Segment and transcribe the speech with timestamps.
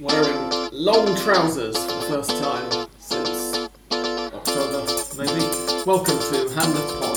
[0.00, 4.86] wearing long trousers for the first time since October,
[5.16, 5.44] maybe.
[5.84, 7.07] Welcome to Hand of.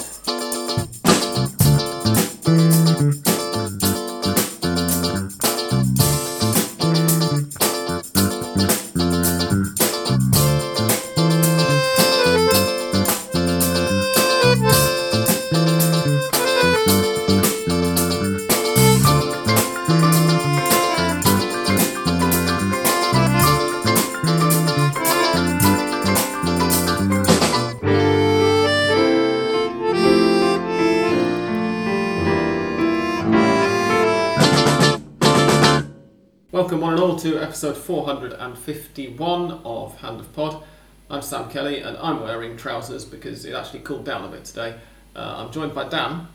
[37.92, 40.64] 451 of Hand of Pod.
[41.10, 44.76] I'm Sam Kelly and I'm wearing trousers because it actually cooled down a bit today.
[45.14, 46.30] Uh, I'm joined by Dan.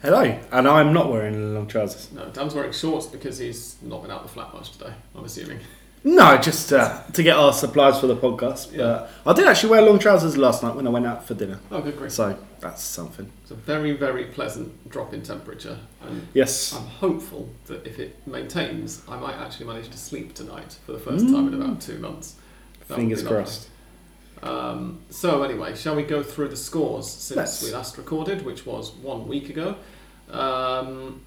[0.00, 2.10] Hello, and I'm not wearing long trousers.
[2.10, 5.60] No, Dan's wearing shorts because he's not been out the flat much today, I'm assuming.
[6.06, 8.72] No, just uh, to get our supplies for the podcast.
[8.72, 9.08] Yeah.
[9.24, 11.58] But I did actually wear long trousers last night when I went out for dinner,
[11.70, 12.12] Oh, good grief.
[12.12, 13.32] so that's something.
[13.42, 18.26] It's a very, very pleasant drop in temperature, and Yes, I'm hopeful that if it
[18.26, 21.98] maintains, I might actually manage to sleep tonight for the first time in about two
[21.98, 22.34] months.
[22.88, 23.68] That fingers crossed.
[24.42, 27.62] Um, so anyway, shall we go through the scores since Let's.
[27.64, 29.76] we last recorded, which was one week ago?
[30.30, 31.22] Um,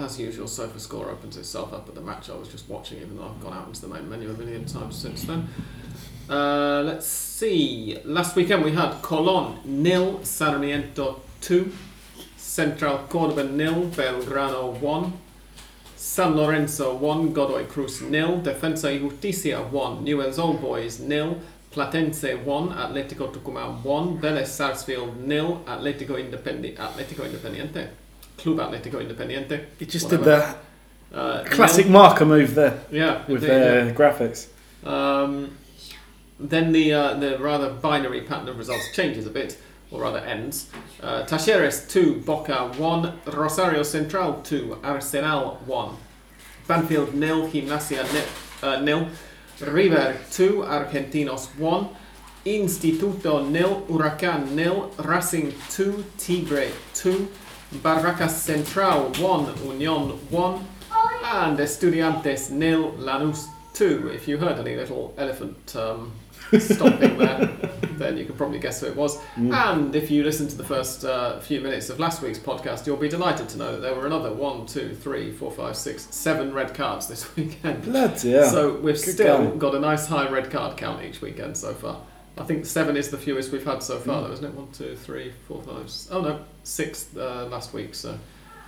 [0.00, 3.16] as usual, Sofa Score opens itself up at the match I was just watching, even
[3.16, 5.48] though I've gone out into the main menu a million times since then.
[6.28, 7.98] Uh, let's see.
[8.04, 11.72] Last weekend we had Colon nil, Sarmiento two,
[12.36, 15.12] Central Cordoba nil, Belgrano one,
[15.96, 21.38] San Lorenzo 1, Godoy Cruz nil, Defensa y Justicia 1, Newell's Old Boys nil,
[21.72, 27.88] Platense 1, Atletico Tucumán 1, Vélez Sarsfield nil, Atletico, Independi- Atletico Independiente,
[28.42, 29.64] Club Atletico Independiente.
[29.78, 30.24] You just Whatever.
[30.24, 30.54] did
[31.12, 31.92] Uh, the classic nil.
[31.92, 33.92] marker move there Yeah, with indeed, yeah.
[33.94, 34.46] graphics.
[34.86, 35.50] Um,
[36.38, 39.58] then the uh, the rather binary pattern of results changes a bit,
[39.90, 40.68] or rather ends.
[41.02, 45.96] Uh, Talleres 2, Boca 1, Rosario Central 2, Arsenal 1,
[46.68, 48.22] Banfield nil, Gimnasia ni-
[48.62, 49.08] uh, nil,
[49.60, 51.88] River 2, Argentinos 1,
[52.46, 57.28] Instituto nil, Huracan nil, Racing 2, Tigre 2,
[57.76, 60.66] Barracas Central 1, Union 1,
[61.24, 64.08] and Estudiantes nil, Lanús 2.
[64.12, 66.12] If you heard any little elephant um,
[66.58, 67.46] stomping there,
[67.92, 69.18] then you could probably guess who it was.
[69.36, 72.96] And if you listened to the first uh, few minutes of last week's podcast, you'll
[72.96, 76.52] be delighted to know that there were another one, two, three, four, five, six, seven
[76.52, 77.84] red cards this weekend.
[77.84, 78.48] Bloody yeah.
[78.48, 79.58] So we've Good still going.
[79.58, 82.00] got a nice high red card count each weekend so far.
[82.40, 84.02] I think seven is the fewest we've had so Mm.
[84.06, 84.54] far, though, isn't it?
[84.54, 85.90] One, two, three, four, five.
[86.10, 87.94] Oh no, six uh, last week.
[87.94, 88.18] So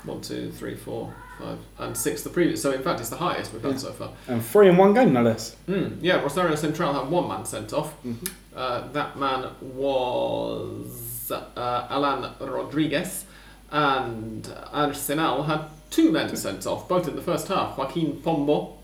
[0.05, 2.61] one, two, three, four, five, and six the previous.
[2.61, 4.11] So in fact, it's the highest we've had so far.
[4.29, 5.57] and three in one game, no less.
[5.69, 7.95] Mm, yeah, Rosario Central had one man sent off.
[8.05, 8.29] Mhm.
[8.55, 13.25] Uh, that man was uh, Alan Rodriguez,
[13.71, 17.79] and Arsenal had two men sent off, both in the first half.
[17.79, 18.75] Joaquin Pombo,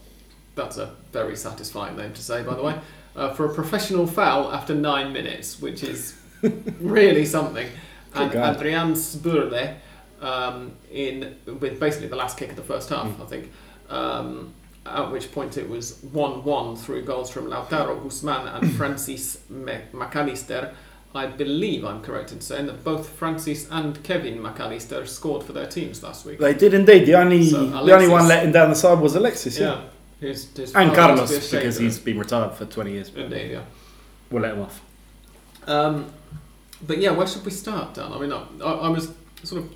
[0.54, 2.74] that's a very satisfying name to say, by the way,
[3.18, 6.14] uh, for a professional foul after nine minutes, which is
[6.80, 7.68] really something.
[8.14, 8.34] And.
[8.34, 9.76] Adrian Spurle
[10.22, 13.52] um, in with basically the last kick of the first half, I think.
[13.90, 14.54] Um,
[14.86, 20.16] at which point it was 1 1 through goals from Lautaro Guzman and Francis Mac
[20.16, 20.74] Allister.
[21.14, 25.52] I believe I'm correct in saying that both Francis and Kevin Mac Allister scored for
[25.52, 26.38] their teams last week.
[26.38, 27.06] They did indeed.
[27.06, 29.80] The only So, the only one letting down the side was Alexis, yeah, yeah.
[30.20, 33.12] His, his and Carlos be because he's been retired for twenty years.
[33.14, 33.64] Indeed, yeah.
[34.30, 34.82] We'll let him off.
[35.66, 36.12] Um,
[36.86, 38.12] but yeah, where should we start, Dan?
[38.12, 39.12] I mean, I, I, was
[39.42, 39.72] sort of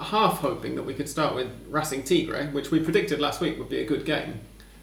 [0.00, 3.68] half hoping that we could start with Racing Tigre, which we predicted last week would
[3.68, 4.40] be a good game.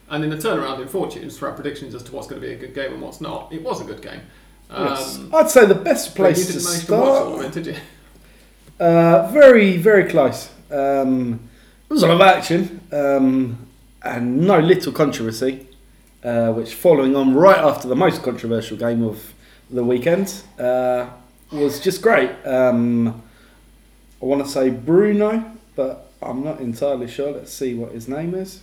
[0.09, 2.53] And in the turnaround in fortunes for our predictions as to what's going to be
[2.53, 4.21] a good game and what's not, it was a good game.
[4.69, 5.19] Um, yes.
[5.33, 7.57] I'd say the best place to manage to watch all of start.
[7.57, 8.85] it, did you?
[8.85, 10.49] Uh, very, very close.
[10.71, 11.39] Um,
[11.87, 13.64] there was a lot of action um,
[14.05, 15.67] and no little controversy,
[16.23, 19.33] uh, which following on right after the most controversial game of
[19.69, 21.07] the weekend uh,
[21.51, 22.29] was just great.
[22.45, 23.21] Um,
[24.21, 25.43] I want to say Bruno,
[25.75, 27.31] but I'm not entirely sure.
[27.31, 28.61] Let's see what his name is.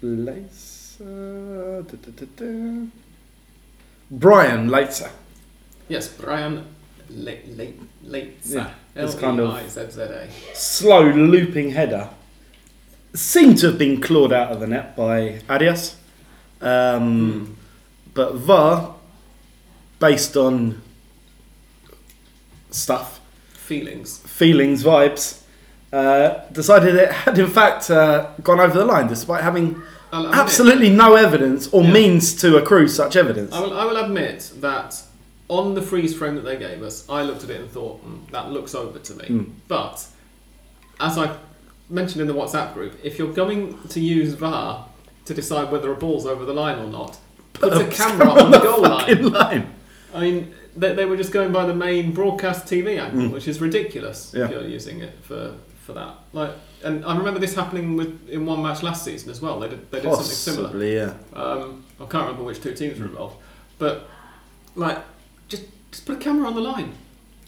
[0.00, 2.86] Blaze, da, da, da, da.
[4.10, 5.10] Brian Leizza.
[5.88, 6.64] Yes, Brian
[7.10, 10.28] Late Late Late Yeah, it's kind of- I Z Z A.
[10.54, 12.08] slow looping header
[13.14, 15.96] seemed to have been clawed out of the net by Arias.
[16.60, 17.56] Um,
[18.14, 18.94] But VAR,
[19.98, 20.82] based on
[22.70, 23.20] stuff,
[23.52, 24.18] Feelings.
[24.18, 25.42] feelings, vibes,
[25.92, 29.80] uh, decided it had in fact uh, gone over the line despite having
[30.12, 31.92] I'll admit- absolutely no evidence or Yeah.
[31.92, 33.52] means to accrue such evidence.
[33.54, 35.00] I will, I will admit that
[35.48, 38.30] on the freeze frame that they gave us, I looked at it and thought, mm,
[38.32, 39.24] that looks over to me.
[39.28, 39.50] Mm.
[39.68, 40.04] But,
[41.00, 41.30] as I
[41.90, 44.86] mentioned in the WhatsApp group, if you're going to use VAR
[45.26, 47.18] to decide whether a ball's over the line or not,
[47.52, 49.22] put a camera on the goal line.
[49.30, 49.74] line.
[50.14, 53.32] I mean, they, they were just going by the main broadcast TV angle, Mm.
[53.32, 54.44] which is ridiculous Yeah.
[54.46, 55.54] if you're using it for,
[55.84, 56.14] for that.
[56.32, 56.52] Like,
[56.82, 59.60] and I remember this happening with in one match last season as well.
[59.60, 60.68] They did, they did something similar.
[60.68, 61.14] Possibly, yeah.
[61.34, 63.36] Um, I can't remember which two teams were involved,
[63.78, 64.08] but
[64.74, 64.98] like,
[65.48, 66.92] just just put a camera on the line.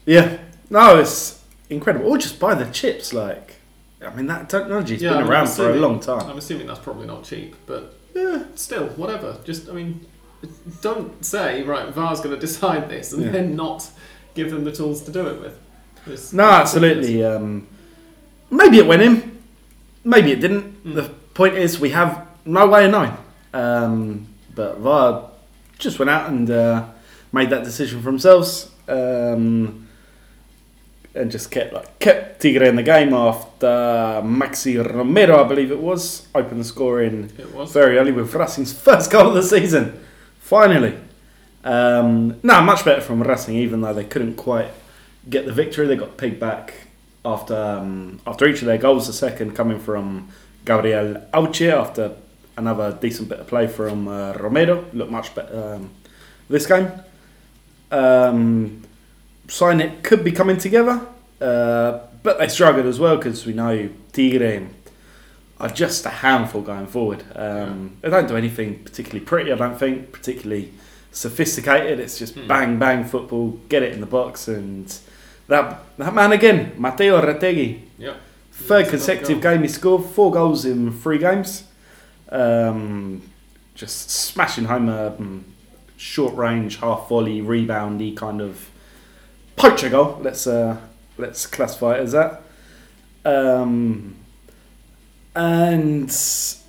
[0.05, 0.39] Yeah.
[0.69, 2.09] No, it's incredible.
[2.11, 3.57] Or just buy the chips, like.
[4.05, 6.29] I mean, that technology's Yeah, been I mean, around for a long time.
[6.31, 8.43] I'm assuming that's probably not cheap, but Yeah.
[8.55, 9.37] still, whatever.
[9.45, 10.01] Just, I mean,
[10.81, 13.31] don't say right, VAR's going to decide this, and Yeah.
[13.33, 13.89] then not
[14.35, 15.59] give them the tools to do it with.
[16.07, 17.25] It's- No, absolutely.
[17.25, 17.67] Um,
[18.51, 19.39] maybe it went in.
[20.05, 20.85] Maybe it didn't.
[20.85, 20.95] Mm.
[20.97, 21.03] The
[21.35, 23.17] point is, we have no way of knowing.
[23.55, 25.31] Um, but VAR
[25.79, 26.85] just went out and uh,
[27.33, 29.82] made that decision for themselves, um,
[31.15, 33.67] and just kept like kept Tigre in the game after
[34.25, 37.73] Maxi Romero, I believe it was, opened the score in It was.
[37.73, 40.03] very early with Racing's first goal of the season.
[40.41, 40.99] Finally.
[41.65, 44.69] Um, no, much better from Racing, even though they couldn't quite
[45.29, 45.87] get the victory.
[45.87, 46.75] They got picked back
[47.25, 49.07] after um, after each of their goals.
[49.07, 50.29] The second coming from
[50.65, 52.17] Gabriel Hauche after
[52.57, 54.87] another decent bit of play from uh, Romero.
[54.93, 55.91] Looked much better um,
[56.49, 56.91] this game.
[57.91, 58.82] Um,
[59.57, 60.99] Signet could be coming together,
[61.41, 64.67] uh, but they struggled as well because we know Tigre
[65.61, 67.23] are just a handful going forward.
[67.37, 70.73] Um, They don't do anything particularly pretty, I don't think, particularly
[71.13, 72.01] sophisticated.
[72.01, 72.47] It's just Hmm.
[72.49, 74.87] bang bang football, get it in the box, and
[75.49, 78.17] that that man again, Mateo Retegui, Yep.
[78.53, 81.65] third consecutive game he scored, four goals in three games.
[82.31, 83.21] Um,
[83.75, 85.45] just smashing home a um,
[85.99, 88.69] short range, half volley, reboundy kind of
[89.63, 90.19] poacher goal.
[90.21, 90.77] Let's uh,
[91.19, 92.43] let's classify it as that.
[93.25, 94.17] Um,
[95.35, 96.11] and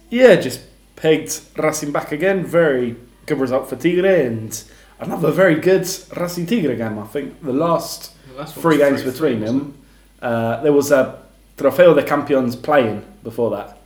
[0.10, 0.62] yeah, just
[0.96, 2.46] pegged Racing back again.
[2.46, 2.96] Very
[3.26, 4.64] good result for Tigre and
[5.00, 7.00] another very good Racing Tigre game.
[7.00, 9.84] I think the last The last three games 3-3, between wasn't them.
[10.22, 11.20] Uh, there was a
[11.58, 13.80] Trofeo de Campeones playing before that,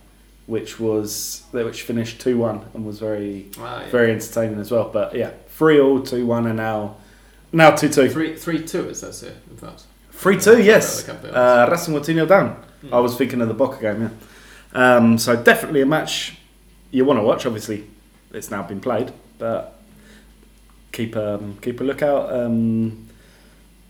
[0.46, 3.46] which was which finished two one and was very?
[3.58, 3.90] Ah, yeah.
[3.90, 4.90] very entertaining as well.
[4.92, 6.96] But yeah, three all, two one, and now
[7.52, 8.08] now two two.
[8.10, 8.88] Three, three, two.
[8.88, 9.34] It says here.
[9.50, 9.84] In fact.
[10.12, 11.04] Three two, yes.
[11.04, 12.50] Trofeo de Uh, Racing were 2 0 down.
[12.80, 12.92] Hmm.
[12.94, 14.96] I was thinking of the Boca game, yeah.
[14.96, 16.36] Um, so definitely a match
[16.90, 17.46] you want to watch.
[17.46, 17.86] Obviously,
[18.32, 19.80] it's now been played, but
[20.92, 23.08] keep um, keep a lookout um,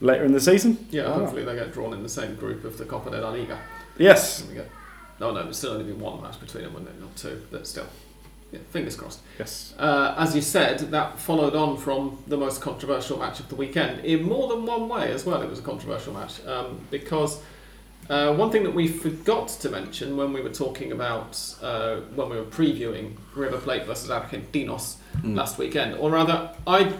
[0.01, 0.87] later in the season.
[0.91, 1.15] Yeah, Oh.
[1.21, 3.59] hopefully they get drawn in the same group of the Copa de la Liga.
[3.97, 4.71] Yes, get,
[5.19, 7.01] no, no, there's still only been one match between them, wasn't it?
[7.01, 7.87] Not two, but still.
[8.53, 9.21] Yeah, fingers crossed.
[9.39, 9.75] yes.
[9.79, 14.05] Uh, as you said, that followed on from the most controversial match of the weekend
[14.07, 15.43] in more than one way as well.
[15.43, 17.43] It was a controversial match um, because
[18.09, 22.31] uh, one thing that we forgot to mention when we were talking about uh, when
[22.31, 25.35] we were previewing River Plate versus Argentinos Mm.
[25.37, 26.93] last weekend, or rather, I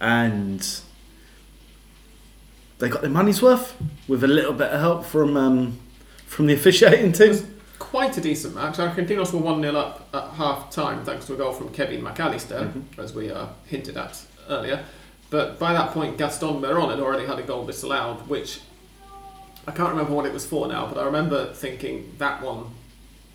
[0.00, 0.66] and
[2.78, 3.76] they got their money's worth
[4.09, 5.78] with a little bit of help from um,
[6.26, 7.59] from the officiating team.
[7.78, 8.78] Quite a decent match.
[8.78, 12.18] Argentinos were 1 0 up at half time thanks to a goal from Kevin Mac
[12.18, 12.99] Allister, Mhm.
[13.02, 14.18] as we uh, hinted at
[14.49, 14.85] earlier.
[15.32, 18.60] But by that point, Gaston Meron had already had a goal disallowed, which
[19.66, 22.66] I can't remember what it was for now, but I remember thinking that one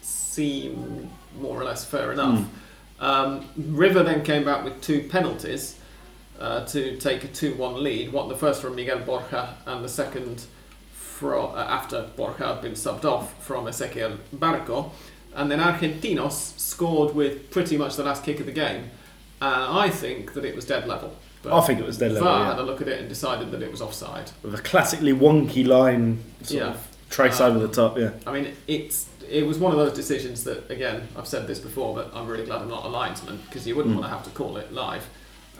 [0.04, 2.46] seemed more or less fair enough.
[3.00, 5.80] Um, River then came back with two penalties
[6.40, 8.14] uh, to take a 2 1 lead.
[8.14, 10.46] One, the first from Miguel Borja, and the second
[10.92, 14.92] from, uh, after Borja had been subbed off from Ezequiel Barco.
[15.34, 18.92] And then Argentinos scored with pretty much the last kick of the game.
[19.42, 21.16] And I think that it was dead level
[21.50, 22.28] But I think it was dead level.
[22.28, 22.50] VAR yeah.
[22.52, 24.32] had a look at it and decided that it was offside.
[24.44, 26.68] With a classically wonky line, sort Yeah.
[26.70, 27.98] of trace Um, over the top.
[27.98, 28.12] Yeah.
[28.26, 31.94] I mean, it's it was one of those decisions that, again, I've said this before,
[31.94, 34.00] but I'm really glad I'm not a linesman because you wouldn't Mm.
[34.00, 35.06] want to have to call it live.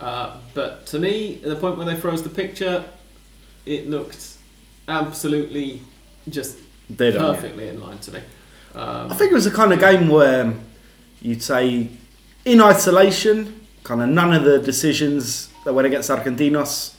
[0.00, 2.82] Uh, but to me, at the point where they froze the picture,
[3.66, 4.36] it looked
[4.88, 5.82] absolutely
[6.30, 6.56] just
[6.94, 7.24] Dead on.
[7.26, 7.32] yeah.
[7.34, 8.20] perfectly in line to me.
[8.74, 10.54] Um, I think it was the kind of game where
[11.20, 11.88] you'd say,
[12.46, 16.94] in isolation, kind of none of the decisions that went against Argentinos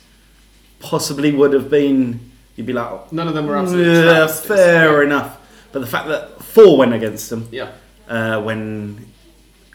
[0.80, 2.20] possibly would have been.
[2.56, 5.38] You'd be like, "Oh, none of them were absolute yeah, fair enough.
[5.72, 7.72] But the fact that four went against them Yeah,
[8.08, 9.08] uh, when.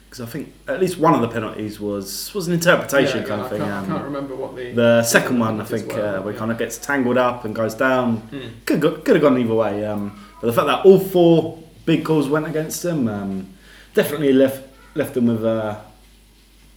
[0.05, 3.41] Because I think at least one of the penalties was was an interpretation Yeah, kind
[3.41, 3.61] I of thing.
[3.63, 6.33] Can't, I um, can't remember what the the second one, I think, were, uh, where
[6.33, 6.39] yeah.
[6.39, 8.23] kind of gets tangled up and goes down.
[8.31, 8.51] Mm.
[8.65, 9.85] Could go, could have gone either way.
[9.85, 13.55] Um, but the fact that all four big calls went against them um,
[13.93, 14.63] definitely left
[14.95, 15.81] left them with uh,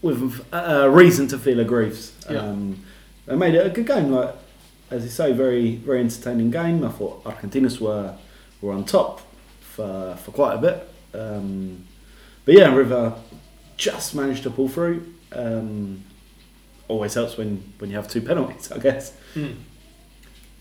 [0.01, 2.11] with a reason to feel aggrieved.
[2.29, 2.39] Yeah.
[2.39, 2.83] Um,
[3.25, 4.11] they made it a good game.
[4.11, 4.35] Like
[4.89, 6.83] as you say, very very entertaining game.
[6.83, 8.15] I thought Argentinos were
[8.61, 9.21] were on top
[9.59, 10.89] for for quite a bit.
[11.13, 11.85] Um,
[12.45, 13.13] but yeah, River
[13.75, 15.13] just managed to pull through.
[15.33, 16.03] Um,
[16.87, 19.11] always helps when, when you have two penalties, I guess.
[19.35, 19.55] Mm.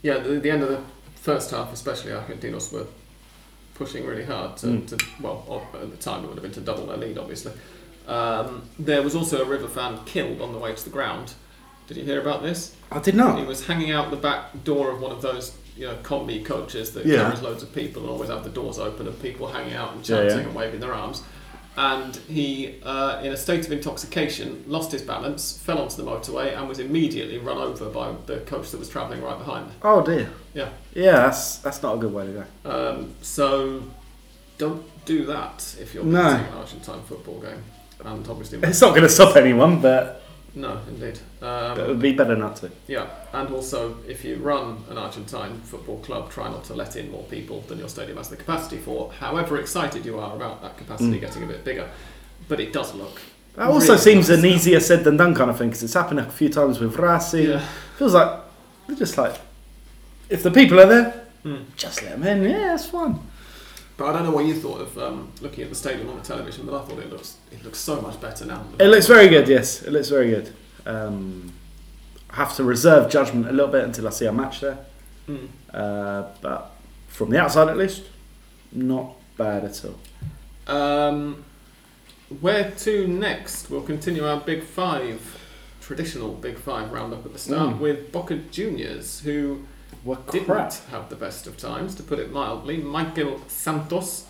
[0.03, 0.81] Yeah, the, the end of the
[1.15, 2.87] first half, especially Argentinos were
[3.75, 4.89] pushing really hard to, Mm.
[4.89, 7.53] to well, at the time it would have been to double their lead, obviously.
[8.07, 11.35] Um, there was also a River fan killed on the way to the ground.
[11.89, 12.75] Did you hear about this?
[12.91, 13.39] I did not.
[13.39, 16.93] He was hanging out the back door of one of those, you know, combi coaches
[16.93, 17.23] that Yeah.
[17.23, 20.05] carries loads of people and always have the doors open and people hanging out and
[20.05, 20.45] chanting yeah.
[20.45, 21.23] and waving their arms.
[21.79, 26.57] And he, uh, in a state of intoxication, lost his balance, fell onto the motorway,
[26.57, 29.71] and was immediately run over by the coach that was travelling right behind.
[29.83, 30.31] Oh dear.
[30.55, 30.71] Yeah.
[30.95, 32.33] Yeah, that's that's not a good way to
[32.65, 32.71] go.
[32.71, 33.83] Um, so
[34.57, 36.27] don't do that if you're No.
[36.31, 37.63] an Argentine football game.
[38.05, 40.23] And obviously, It's not going to stop anyone, but
[40.55, 41.19] no, indeed.
[41.41, 42.71] it Um, would be better not to.
[42.87, 47.11] yeah, and also if you run an Argentine football club, try not to let in
[47.11, 49.13] more people than your stadium has the capacity for.
[49.21, 51.21] However excited you are about that capacity Mm.
[51.21, 51.89] getting a bit bigger,
[52.49, 53.21] but it does look.
[53.57, 54.55] That also really seems nice an now.
[54.55, 57.49] easier said than done kind of thing because it's happened a few times with Racing.
[57.51, 57.63] Yeah.
[57.97, 58.31] Feels like
[58.87, 59.35] they're just like
[60.29, 61.65] if the people are there, Mm.
[61.77, 62.51] just let them in.
[62.51, 63.21] Yeah, it's fun.
[63.97, 66.23] But I don't know what you thought of um, looking at the stadium on the
[66.23, 68.65] television, but I thought it looks it looks so much better now.
[68.79, 69.49] It looks very good.
[69.49, 70.53] Yes, it looks very good.
[70.85, 71.53] Um,
[72.31, 74.79] I have to reserve judgment a little bit until I see a match there.
[75.29, 75.49] Mm.
[75.73, 76.73] Uh, but
[77.09, 78.03] from the outside, at least,
[78.73, 80.75] not bad at all.
[80.75, 81.45] Um,
[82.41, 83.71] where to next?
[83.71, 85.39] We'll continue our Big Five,
[85.81, 87.79] traditional Big Five roundup at the start Mm.
[87.79, 89.65] with Boca Juniors, who
[90.07, 90.73] What didn't crap?
[90.91, 92.77] have the best of times, to put it mildly.
[92.79, 94.25] Michael Santos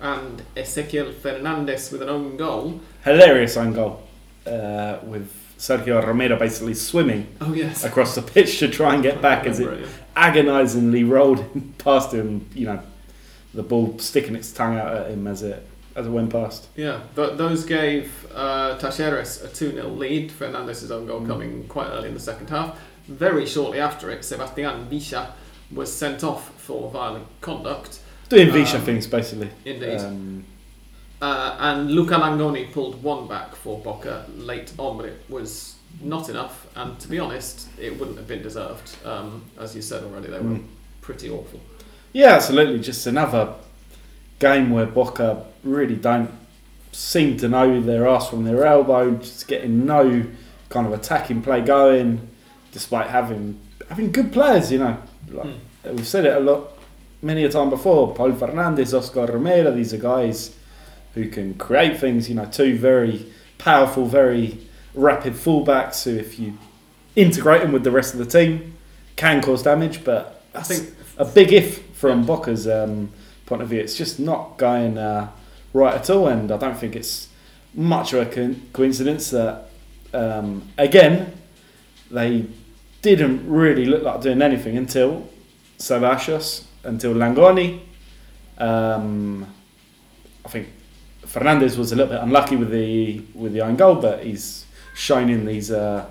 [0.00, 2.80] and Ezequiel Fernandez with an own goal.
[3.04, 4.02] Hilarious own goal
[4.46, 9.20] uh, with Sergio Romero basically swimming Oh yes, across the pitch to try and get
[9.20, 11.44] back as it agonisingly rolled
[11.78, 12.48] past him.
[12.54, 12.80] You know,
[13.54, 16.68] the ball sticking its tongue out at him as it as it went past.
[16.76, 20.30] Yeah, but those gave uh, Talleres a 2 0 lead.
[20.30, 21.26] Fernandez's own goal Mm.
[21.26, 22.78] coming quite early in the second half.
[23.08, 25.32] Very shortly after it, Sebastian Villa
[25.72, 28.00] was sent off for violent conduct.
[28.28, 29.50] Doing Villa Um, things basically.
[29.64, 29.98] Indeed.
[30.00, 30.44] Um,
[31.20, 36.28] Uh, and Luca Langoni pulled one back for Boca late on, but it was not
[36.28, 36.68] enough.
[36.76, 38.94] And to be honest, it wouldn't have been deserved.
[39.04, 40.64] Um, as you said already, they were Mm.
[41.00, 41.58] pretty awful.
[42.12, 42.78] Yeah, absolutely.
[42.78, 43.54] Just another
[44.38, 46.30] game where Boca really don't
[46.92, 50.22] seem to know their ass from their elbow, just getting no
[50.68, 52.28] kind of attacking play going,
[52.72, 53.58] despite having
[53.88, 54.70] having good players.
[54.72, 54.96] You know,
[55.30, 55.94] like, Mm.
[55.96, 56.72] we've said it a lot,
[57.22, 58.14] many a time before.
[58.14, 60.54] Pol Fernandez, Oscar Romero, these are guys
[61.14, 62.28] who can create things.
[62.28, 63.26] You know, two very
[63.58, 64.58] powerful, very
[64.94, 66.54] rapid fullbacks who, if you
[67.16, 68.74] integrate them with the rest of the team,
[69.16, 70.04] can cause damage.
[70.04, 73.10] But I think a big if from Boca's um,
[73.46, 73.80] point of view.
[73.80, 75.28] It's just not going uh,
[75.72, 77.28] right at all, and I don't think it's
[77.74, 79.68] much of a co- coincidence that
[80.14, 81.32] um, again
[82.10, 82.46] they
[83.02, 85.28] didn't really look like doing anything until
[85.78, 87.80] Savasios, until Langoni.
[88.58, 89.46] Um,
[90.44, 90.68] I think
[91.24, 95.30] Fernandez was a little bit unlucky with the with the own goal, but he's shown
[95.30, 96.06] in these uh,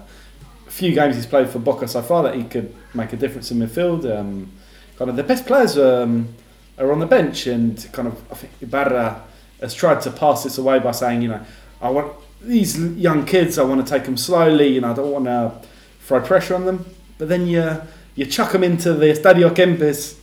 [0.68, 3.60] few games he's played for Boca so far that he could make a difference in
[3.60, 4.06] midfield.
[4.06, 4.52] Um,
[4.98, 6.34] kind of the best players um,
[6.78, 9.24] are on the bench, and kind of I think Ibarra
[9.60, 11.44] has tried to pass this away by saying, you know,
[11.82, 15.12] I want these young kids, I want to take them slowly, you know, I don't
[15.12, 15.68] want to
[16.08, 16.86] throw pressure on them.
[17.18, 17.82] But then you
[18.16, 20.16] you chuck them into the Estadio Kempes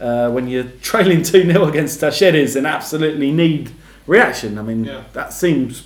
[0.00, 3.70] uh, when you're trailing 2 0 against Talleres and absolutely need
[4.06, 4.58] reaction.
[4.58, 5.02] I mean, Yeah.
[5.12, 5.82] that seems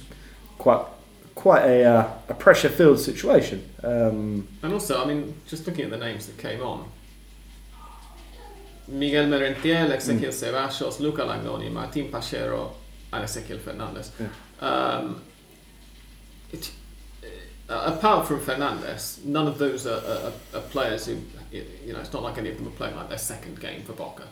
[0.58, 0.84] quite
[1.34, 3.62] quite a, uh, a pressure-filled situation.
[3.82, 6.84] Um, And also, I mean, just looking at the names that came on
[8.88, 12.72] Miguel Merentiel, Ezequiel Zeballos, Luca Langoni, Martin Payero,
[13.12, 14.10] and Ezequiel Fernandez.
[14.60, 15.22] Um,
[16.52, 16.70] it,
[17.70, 21.16] uh, apart from Fernandez, none of those are, are, are players who,
[21.52, 23.92] you know, it's not like any of them are playing like their second game for
[23.94, 24.24] Boca.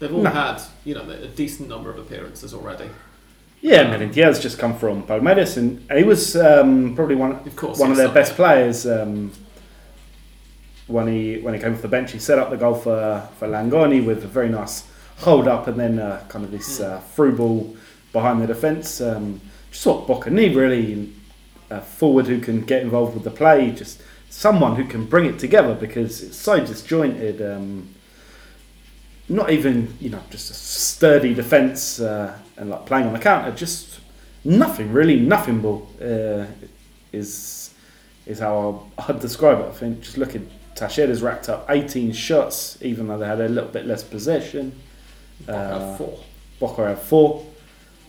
[0.00, 0.30] They've all No.
[0.30, 2.90] had, you know, a decent number of appearances already.
[3.62, 7.90] yeah, Merentiel's just come from Palmeiras, and he was um, probably one Of course, one
[7.92, 9.30] of their best players um,
[10.86, 12.12] when he when he came off the bench.
[12.12, 14.84] He set up the goal for for Langoni with a very nice
[15.18, 16.84] hold up, and then uh, kind of this Hmm.
[16.84, 17.76] uh, through ball
[18.12, 19.00] behind the defence.
[19.00, 19.40] Um,
[19.70, 21.12] just what Boca need really,
[21.70, 25.38] a forward who can get involved with the play, just someone who can bring it
[25.38, 27.40] together because it's so disjointed.
[27.40, 27.88] Um,
[29.26, 33.50] not even you know just a sturdy defence uh, and like playing on the counter,
[33.52, 34.00] just
[34.44, 36.44] nothing really, nothing ball uh,
[37.12, 37.72] is
[38.26, 39.66] is how I'd, I'd describe it.
[39.66, 40.42] I think just look at
[40.74, 44.72] Talleres racked up 18 shots, even though they had a little bit less possession.
[45.46, 46.18] Boca Uh, have four.
[46.60, 47.46] Boca had four,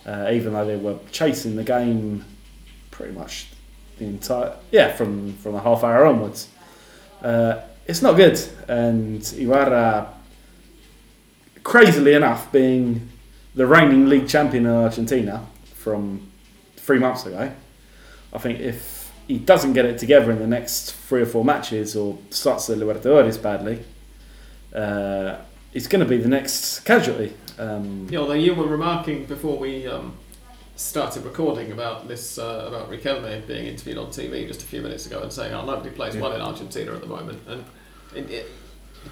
[0.06, 2.26] uh, even though they were chasing the game
[2.96, 3.48] pretty much
[3.98, 6.48] the entire yeah from from the half hour onwards.
[7.22, 10.12] Uh, it's not good, and Ibarra,
[11.64, 13.10] crazily enough, being
[13.54, 16.32] the reigning league champion in Argentina from
[16.78, 17.52] three months ago,
[18.34, 21.96] I think if he doesn't get it together in the next three or four matches
[21.96, 23.84] or starts the Libertadores badly,
[24.74, 25.38] uh,
[25.72, 27.34] he's going to be the next casualty.
[27.60, 30.14] Um, Yeah, although you were remarking before we um,
[30.76, 35.06] started recording about this, uh, about Riquelme being interviewed on TV just a few minutes
[35.06, 36.22] ago and saying, oh, nobody plays Yeah.
[36.22, 37.42] well in Argentina at the moment.
[37.48, 37.64] And
[38.14, 38.52] it, it,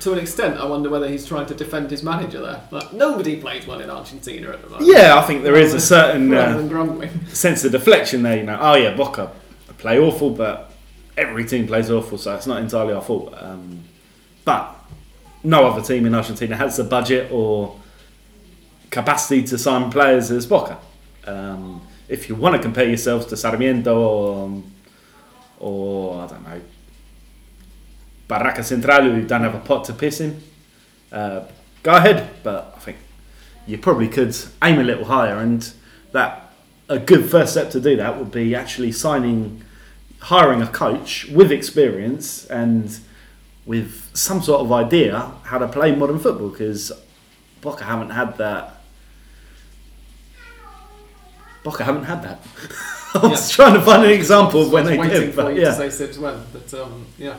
[0.02, 2.62] to an extent, I wonder whether he's trying to defend his manager there.
[2.72, 4.88] Like, nobody plays well in Argentina at the moment.
[4.92, 8.38] Yeah, I think there is a certain uh, sense of deflection there.
[8.38, 9.32] You know, oh yeah, Boca
[9.78, 10.72] play awful, but
[11.16, 13.34] every team plays awful, so it's not entirely our fault.
[13.38, 13.84] Um,
[14.44, 14.76] but
[15.44, 17.80] no other team in Argentina has the budget or
[18.90, 20.78] capacity to sign players as Boca.
[21.26, 24.64] Um, if you want to compare yourselves to Sarmiento or,
[25.60, 26.62] or I don't know,
[28.28, 30.42] Barraca Central, who don't have a pot to piss in,
[31.12, 31.46] uh,
[31.82, 32.30] go ahead.
[32.44, 32.98] But I think
[33.66, 35.72] you probably could aim a little higher, and
[36.12, 36.54] that
[36.90, 39.64] a good first step to do that would be actually signing,
[40.20, 43.00] hiring a coach with experience and
[43.66, 46.92] with some sort of idea how to play modern football because
[47.62, 48.73] Boca haven't had that.
[51.64, 52.40] Boca haven't had that.
[53.16, 55.66] I was trying to find an example of when they did, but yeah.
[55.66, 56.40] to say since when.
[56.52, 57.38] But um, yeah.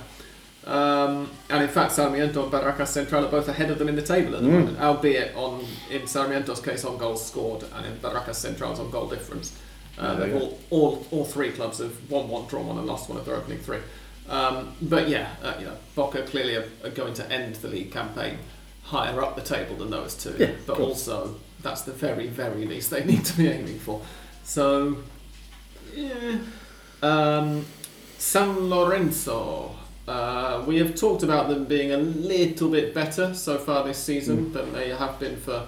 [0.67, 4.03] Um, and in fact, Sarmiento and Barracas Central are both ahead of them in the
[4.03, 4.53] table at the Mm.
[4.53, 9.07] moment, albeit on in Sarmiento's case on goals scored and in Barracas Central's on goal
[9.09, 9.59] difference.
[9.99, 13.19] Uh, they've all, all all three clubs have won one, drawn one, and lost one
[13.19, 13.79] of their opening three.
[14.29, 17.93] Um, but yeah, uh, you know, Boca clearly are, are going to end the league
[17.93, 18.39] campaign
[18.85, 20.35] higher up the table than those two.
[20.39, 24.01] Yeah, but also that's the very very least they need to be aiming for.
[24.45, 24.99] So
[25.95, 26.39] yeah.
[27.03, 27.65] Um,
[28.19, 29.75] San Lorenzo.
[30.07, 34.53] Uh, we have talked about them being a little bit better so far this season
[34.53, 35.67] than they have been for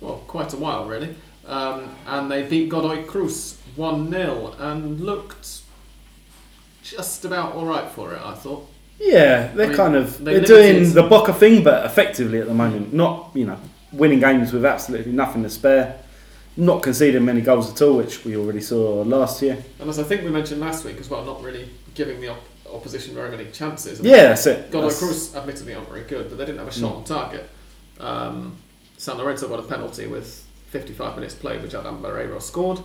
[0.00, 1.14] well quite a while really.
[1.46, 5.62] Um, and they beat Godoy Cruz one 0 and looked
[6.82, 8.20] just about all right for it.
[8.22, 8.68] I thought.
[8.98, 12.46] Yeah, they're I mean, kind of they they're doing the Boca thing, but effectively at
[12.46, 12.92] the moment.
[12.92, 13.58] Not you know
[13.96, 15.98] winning games with absolutely nothing to spare,
[16.56, 19.62] not conceding many goals at all, which we already saw last year.
[19.80, 22.44] And as I think we mentioned last week as well, not really giving the op-
[22.72, 24.00] opposition very many chances.
[24.00, 24.70] Yeah, that's it.
[24.70, 26.96] Godoy That's- Cruz admittedly aren't very good, but they didn't have a shot Mm.
[26.98, 27.48] on target.
[28.00, 28.56] Um,
[28.98, 32.80] San Lorenzo got a penalty with 55 minutes played, which Adam Bareiro scored.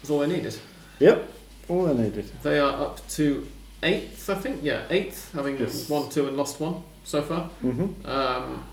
[0.00, 0.56] That's all they needed.
[1.00, 1.28] Yep,
[1.68, 2.30] all they needed.
[2.42, 3.46] They are up to
[3.82, 4.60] eighth, I think.
[4.62, 5.88] Yeah, eighth, having Yes.
[5.88, 7.50] won two and lost one so far.
[7.64, 8.06] Mm-hmm.
[8.08, 8.64] Um,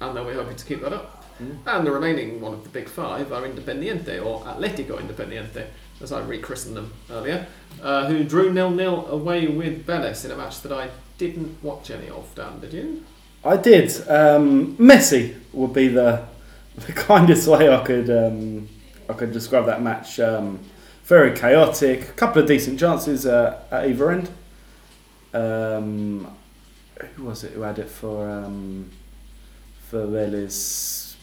[0.00, 1.24] and then we're hoping to keep that up.
[1.42, 1.58] Mm.
[1.66, 5.66] And the remaining one of the big five are Independiente, or Atletico Independiente,
[6.00, 7.46] as I rechristened them earlier,
[7.82, 12.08] uh, who drew nil-nil away with Vélez in a match that I didn't watch any
[12.08, 13.04] of, Dan, did you?
[13.44, 14.08] I did.
[14.08, 16.24] Um, messy would be the
[16.76, 18.68] the kindest way I could um,
[19.08, 20.20] I could describe that match.
[20.20, 20.58] Um,
[21.04, 22.02] very chaotic.
[22.02, 24.30] A couple of decent chances uh, at either end.
[25.32, 26.36] Um,
[27.14, 28.28] who was it who had it for
[29.90, 31.14] for Vélez?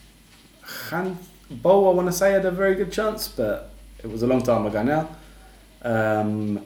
[0.90, 1.18] Han
[1.50, 3.72] Bo, I want to say, had a very good chance, but
[4.04, 5.10] it was a long time ago now.
[5.84, 6.64] Um,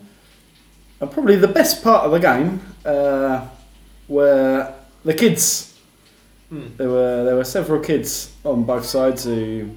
[0.99, 3.47] and probably the best part of the game uh,
[4.07, 5.77] were the kids.
[6.49, 6.67] Hmm.
[6.77, 9.69] There were there were several kids on both sides who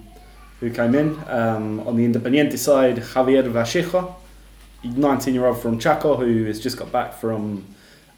[0.61, 1.19] who came in.
[1.27, 4.17] Um, on the Independiente side, Javier Vallejo,
[4.85, 7.65] 19 year old from Chaco who has just got back from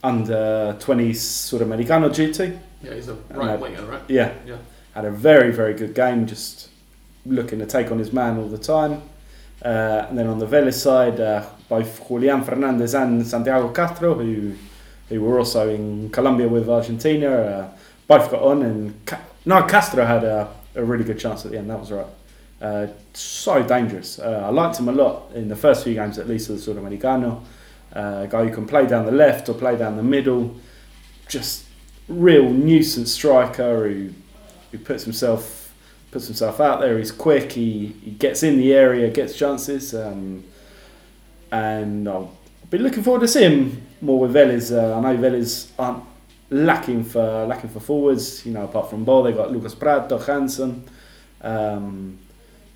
[0.03, 2.59] under 20s Sudamericano duty.
[2.83, 4.03] Yeah, he's a right winger, right?
[4.09, 4.57] Yeah, Yeah.
[4.95, 6.69] had a very, very good game, just
[7.25, 9.03] looking to take on his man all the time.
[9.65, 14.53] Uh, and then on the Vélez side, uh, both Julian Fernandez and Santiago Castro, who
[15.09, 17.69] who were also in Colombia with Argentina, uh,
[18.09, 18.63] both got on.
[18.63, 21.69] And Ca- no, Castro had a, a really good chance at the end.
[21.71, 22.07] That was right.
[22.61, 24.19] Uh, so dangerous.
[24.19, 26.73] Uh, I liked him a lot in the first few games, at least of the
[26.73, 27.43] Sudamericano.
[27.95, 30.55] Uh, guy who can play down the left or play down the middle.
[31.29, 31.67] Just
[32.09, 34.11] real nuisance striker who
[34.71, 35.73] who puts himself
[36.11, 36.99] puts himself out there.
[36.99, 37.53] He's quick.
[37.53, 40.45] He, he gets in the area, gets chances, um,
[41.51, 42.37] and I'll
[42.71, 44.73] be looking forward to seeing him more with Vélez.
[44.73, 46.05] Uh, I know Vélez aren't
[46.51, 48.45] lacking for lacking for forwards.
[48.47, 50.85] You know, apart from Ball, they've got Lucas Pratto, Hansen.
[51.41, 52.19] Um,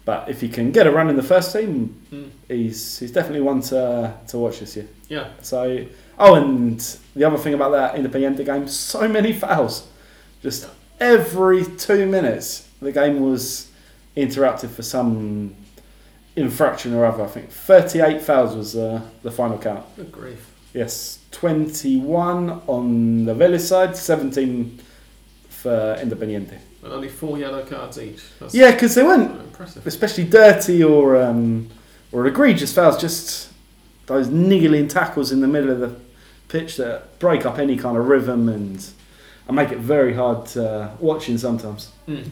[0.06, 2.30] but if he can get a run in the first team, Mm.
[2.48, 4.86] he's he's definitely one to to watch this year.
[5.08, 5.26] Yeah.
[5.42, 5.84] So,
[6.18, 6.80] oh, and
[7.14, 9.86] the other thing about that Independiente game, so many fouls.
[10.42, 10.68] Just
[11.00, 13.68] every two minutes, the game was
[14.14, 15.54] interrupted for some
[16.36, 17.24] infraction or other.
[17.24, 19.84] I think 38 fouls was uh, the final count.
[19.96, 20.52] Good grief.
[20.74, 24.78] Yes, 21 on the Vélez side, 17
[25.48, 26.58] for Independiente.
[26.86, 28.20] And only four yellow cards each.
[28.38, 29.84] That's Yeah, because they weren't impressive.
[29.86, 31.68] especially dirty or um,
[32.12, 33.50] or egregious fouls, just
[34.06, 35.96] those niggling tackles in the middle of the
[36.48, 38.86] pitch that break up any kind of rhythm and
[39.48, 41.90] and make it very hard to, uh, watching sometimes.
[42.08, 42.30] Mm.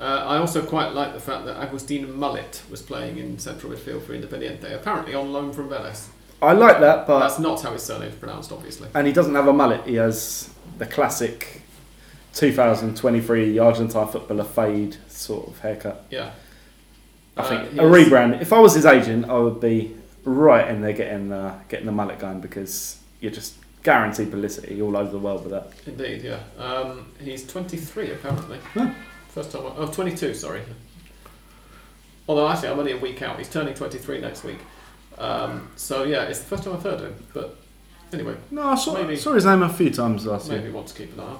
[0.00, 4.02] Uh, I also quite like the fact that Agustin Mulet was playing in central midfield
[4.02, 6.06] for Independiente, apparently on loan from Vélez.
[6.40, 8.88] I like that, but That's not how his surname is pronounced, obviously.
[8.94, 9.84] and he doesn't have a mullet.
[9.86, 11.62] He has the classic
[12.34, 16.04] 2023 Argentine footballer fade sort of haircut.
[16.10, 16.30] Yeah.
[17.36, 18.40] I Uh, think a was- rebrand.
[18.42, 21.92] If I was his agent, I would be right in there getting uh, getting the
[21.92, 25.68] mullet going because you're just guaranteed publicity all over the world with that.
[25.86, 26.40] Indeed, yeah.
[26.62, 28.58] Um, he's 23 apparently.
[28.74, 28.90] Huh.
[29.28, 29.62] First time.
[29.76, 30.62] Oh, 22, sorry.
[32.28, 33.38] Although actually, I'm only a week out.
[33.38, 34.58] He's turning 23 next week.
[35.16, 37.14] Um, so yeah, it's the first time I've heard him.
[37.32, 37.56] But
[38.12, 39.16] anyway, No, I saw, Maybe.
[39.16, 40.72] saw his name a few times last maybe year.
[40.72, 41.38] want to keep an eye on.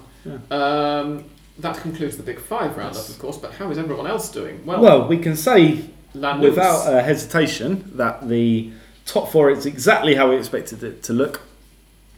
[0.51, 1.25] Um,
[1.59, 3.11] that concludes the Big Five roundup, Yes.
[3.11, 3.37] of course.
[3.37, 4.65] But how is everyone else doing?
[4.65, 8.71] Well, Well, we can say without uh, hesitation that the
[9.07, 11.43] top four is exactly how we expected it to look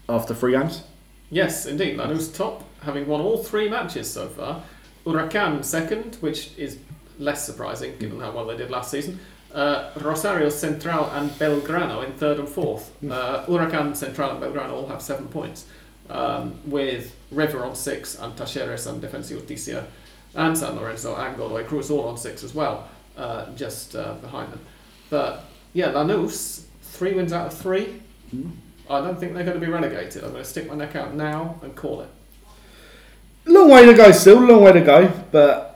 [0.08, 0.82] after three games.
[1.30, 1.96] Yes, indeed.
[1.96, 4.62] Lanús top, having won all three matches so far.
[5.06, 6.78] Huracan second, which is
[7.18, 9.18] less surprising given how well they did last season.
[9.54, 12.92] Uh, Rosario Central and Belgrano in third and fourth.
[13.04, 15.66] Uh, Huracan, Central, and Belgrano all have seven points,
[16.10, 19.86] um, with River on six and Talleres and Defensa Justicia
[20.34, 24.52] and San Lorenzo and Godoy Cruz all on six as well, uh, just uh, behind
[24.52, 24.60] them.
[25.08, 28.00] But yeah, Lanús, three wins out of three.
[28.88, 30.24] I don't think they're going to be relegated.
[30.24, 32.08] I'm going to stick my neck out now and call it.
[33.46, 35.69] Long way to go still, long way to go, but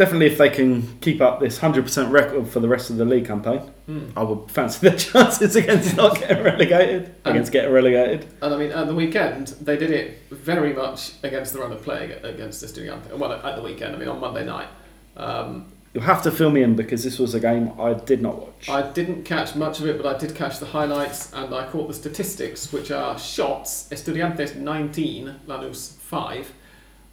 [0.00, 3.26] definitely if they can keep up this 100% record for the rest of the league
[3.26, 4.06] campaign, Hmm.
[4.16, 7.14] I would fancy their chances against not getting relegated.
[7.24, 8.24] Um, against getting relegated.
[8.40, 11.82] And I mean, at the weekend, they did it very much against the run of
[11.82, 13.12] play against Estudiante.
[13.12, 14.68] Well, at the weekend, I mean, on Monday night.
[15.18, 18.38] Um, You'll have to fill me in because this was a game I did not
[18.40, 18.70] watch.
[18.70, 21.88] I didn't catch much of it, but I did catch the highlights and I caught
[21.88, 26.52] the statistics, which are shots, Estudiantes 19, Lanús 5.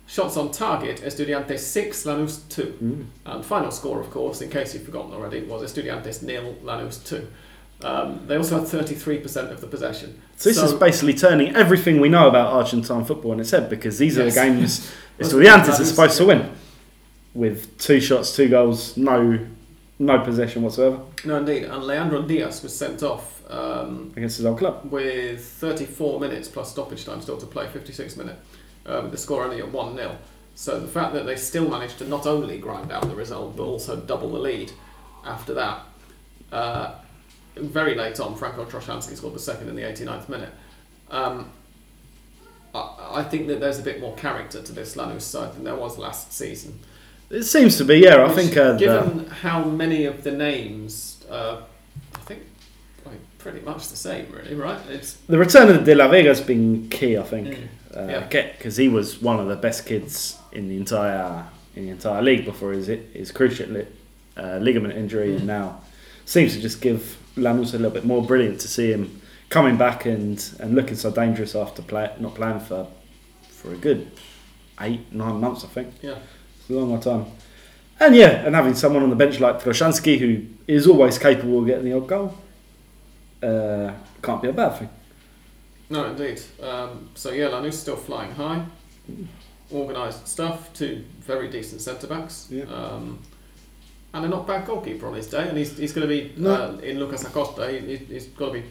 [0.08, 2.64] Shots on target, Estudiantes 6, Lanús 2.
[2.82, 3.06] Mm.
[3.26, 7.28] And final score, of course, in case you've forgotten already, was Estudiantes nil, Lanús 2.
[7.84, 10.20] Um, they also had 33% of the possession.
[10.38, 14.00] So this is basically turning everything we know about Argentine football on its head because
[14.00, 16.52] these are the games Estudiantes are supposed to win
[17.34, 19.46] with two shots, two goals, no
[20.00, 21.64] no possession whatsoever No, indeed.
[21.64, 24.92] And Leandro Diaz was sent off um, against his old club.
[24.92, 28.38] with 34 minutes plus stoppage time still to play, 56 minute,
[28.88, 30.18] uh, with the score only at 1 0.
[30.56, 33.64] So the fact that they still managed to not only grind out the result but
[33.64, 34.72] also double the lead
[35.26, 35.82] after that.
[36.52, 36.96] Uh,
[37.56, 40.54] very late on, Franco Troyansky scored the second in the 89th minute.
[41.10, 41.52] Um,
[42.74, 45.76] I, I think that there's a bit more character to this Lanús side than there
[45.76, 46.80] was last season.
[47.30, 48.24] It seems to be, yeah.
[48.26, 51.62] I think uh, the, given how many of the names, uh,
[52.16, 52.44] I think,
[53.38, 54.80] pretty much the same, really, right?
[54.90, 57.18] It's the return of De La Vega's been key.
[57.18, 57.68] I think Mm.
[57.98, 58.28] Uh, Yeah.
[58.58, 62.46] because he was one of the best kids in the entire in the entire league
[62.46, 63.86] before his his cruciate li-
[64.38, 65.80] uh, ligament injury, and now
[66.26, 70.06] seems to just give Lanús a little bit more brilliant to see him coming back
[70.06, 72.88] and, and looking so dangerous after play, not playing for
[73.50, 74.08] for a good
[74.82, 75.88] eight nine months, I think.
[76.02, 76.18] yeah.
[76.60, 77.26] It's a long time.
[78.00, 81.66] And yeah, and having someone on the bench like Troyansky who is always capable of
[81.66, 82.34] getting the odd goal.
[83.42, 84.90] uh, can't be a bad thing.
[85.90, 86.42] No, indeed.
[86.62, 88.66] Um, so yeah, Lanús still flying high.
[89.72, 90.74] Organised stuff.
[90.74, 92.48] Two very decent centre backs.
[92.50, 92.64] Yeah.
[92.66, 93.20] Um,
[94.14, 96.54] and a not bad goalkeeper on his day, and he's, he's going to be No.
[96.54, 97.70] uh, in Lucas Acosta.
[97.70, 98.64] He, he's got to be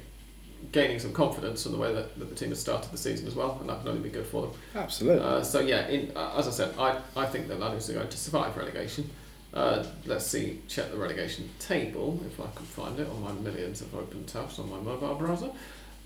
[0.72, 3.34] gaining some confidence from the way that, that the team has started the season as
[3.34, 4.50] well, and that can only be good for them.
[4.74, 5.24] Absolutely.
[5.24, 8.08] Uh, so yeah, in, uh, as I said, I, I think that Lanús are going
[8.08, 9.08] to survive relegation.
[9.52, 13.80] Uh, let's see, check the relegation table if I can find it on my millions
[13.82, 15.50] of open tabs on my mobile browser.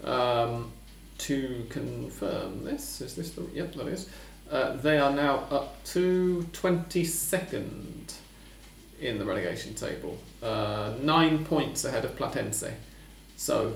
[0.05, 0.73] Um,
[1.21, 4.09] to confirm this, is this the yep that is.
[4.51, 8.15] Uh, they are now up to twenty second
[9.01, 12.71] in the relegation table, uh, nine points ahead of Platense.
[13.37, 13.75] So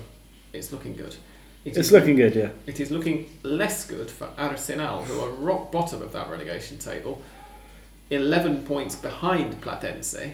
[0.53, 1.17] it's looking good.
[1.65, 2.51] It it's is- looking good, yeah.
[2.67, 7.23] it is looking less good for Arsenal, who are rock bottom of that relegation table,
[8.11, 10.33] 11 points behind Platense.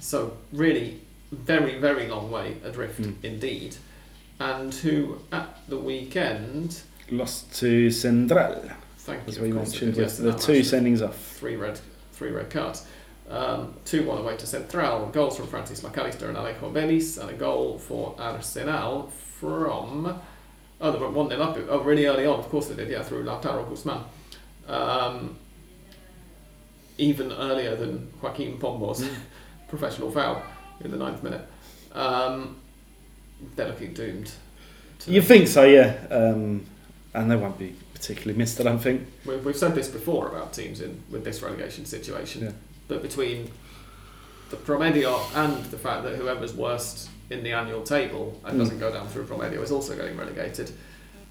[0.00, 1.00] So, really,
[1.32, 3.14] very, very long way adrift Mm.
[3.22, 3.76] indeed.
[4.38, 8.62] And who, at the weekend, Lost to Central,
[8.98, 11.16] thank you, we of mentioned, they did, with yes, the two sendings off.
[11.16, 11.80] three red,
[12.12, 12.86] three red cards.
[13.28, 17.28] Um, 2 1 away to Central, goals from Francis Mac Allister and Alejo Véliz, and
[17.30, 20.20] a goal for Arsenal from.
[20.80, 21.58] Oh, they went 1 0 up.
[21.68, 23.98] Oh, really early on, of course they did, yeah, through Lautaro Guzman.
[24.68, 25.38] Um,
[26.98, 29.14] even earlier than Joaquin Pombo's Mm.
[29.68, 30.42] professional foul
[30.80, 31.42] in the ninth minute.
[31.92, 32.60] Um,
[33.54, 34.32] they're looking doomed.
[35.00, 35.96] to- You think so, yeah.
[36.10, 36.64] Um,
[37.14, 39.06] and they won't be particularly missed, I don't think.
[39.24, 42.52] We've, we've said this before about teams in with this relegation situation, Yeah.
[42.88, 43.50] but between
[44.50, 48.58] the Promedio and the fact that whoever's worst in the annual table and Mm.
[48.58, 50.70] doesn't go down through Promedio is also getting relegated.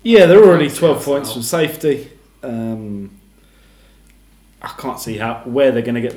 [0.03, 2.09] Yeah, they're already Points, 12 yes, points from safety.
[2.43, 3.11] Um,
[4.61, 6.15] I can't see how where they're going to get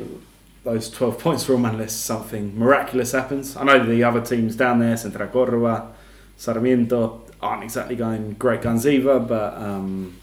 [0.65, 3.57] those 12 points from unless something miraculous happens.
[3.57, 5.93] I know the other teams down there, Central Córdoba,
[6.37, 10.17] Sarmiento, aren't exactly going great guns either, but um,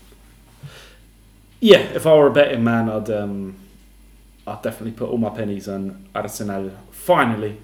[1.59, 3.55] yeah, if I were a betting man, I'd, um,
[4.45, 7.57] I'd definitely put all my pennies on Arsenal finally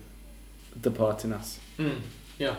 [0.80, 1.60] departing us.
[1.78, 2.00] Mm,
[2.40, 2.56] yeah.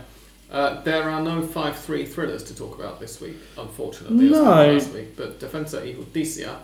[0.50, 4.42] Uh, there are no 5 3 thrillers to talk about this week, unfortunately, No.
[4.42, 5.16] last week.
[5.16, 6.58] But Defensa y Justicia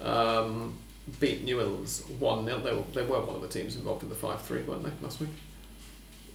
[0.00, 0.78] um,
[1.20, 2.58] beat Newell's 1 0.
[2.60, 4.90] They, were- they were one of the teams involved in the 5 3, weren't they,
[5.02, 5.30] last week?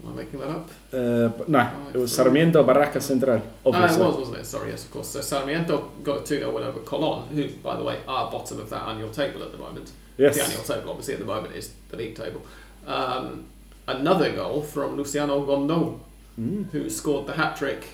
[0.03, 0.69] Am I making that up?
[0.93, 4.45] Uh, but no, it was Sarmiento, Barraca, Central, Ah, it was, wasn't it?
[4.45, 5.10] Sorry, yes, of course.
[5.10, 8.60] So Sarmiento got a 2 0 win over Colon, who, by the way, are bottom
[8.60, 9.91] of that annual table at the moment.
[10.17, 10.36] Yes.
[10.38, 12.41] The annual table, obviously, at the moment is the league table.
[12.88, 13.45] Um,
[13.88, 15.99] another goal from Luciano Gondou,
[16.39, 16.69] Mm.
[16.71, 17.86] who scored the hat trick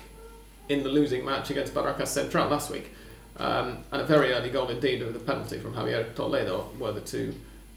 [0.68, 2.92] in the losing match against Barracas Central last week.
[3.38, 7.00] Um, and a very early goal indeed with a penalty from Javier Toledo were the
[7.00, 7.34] two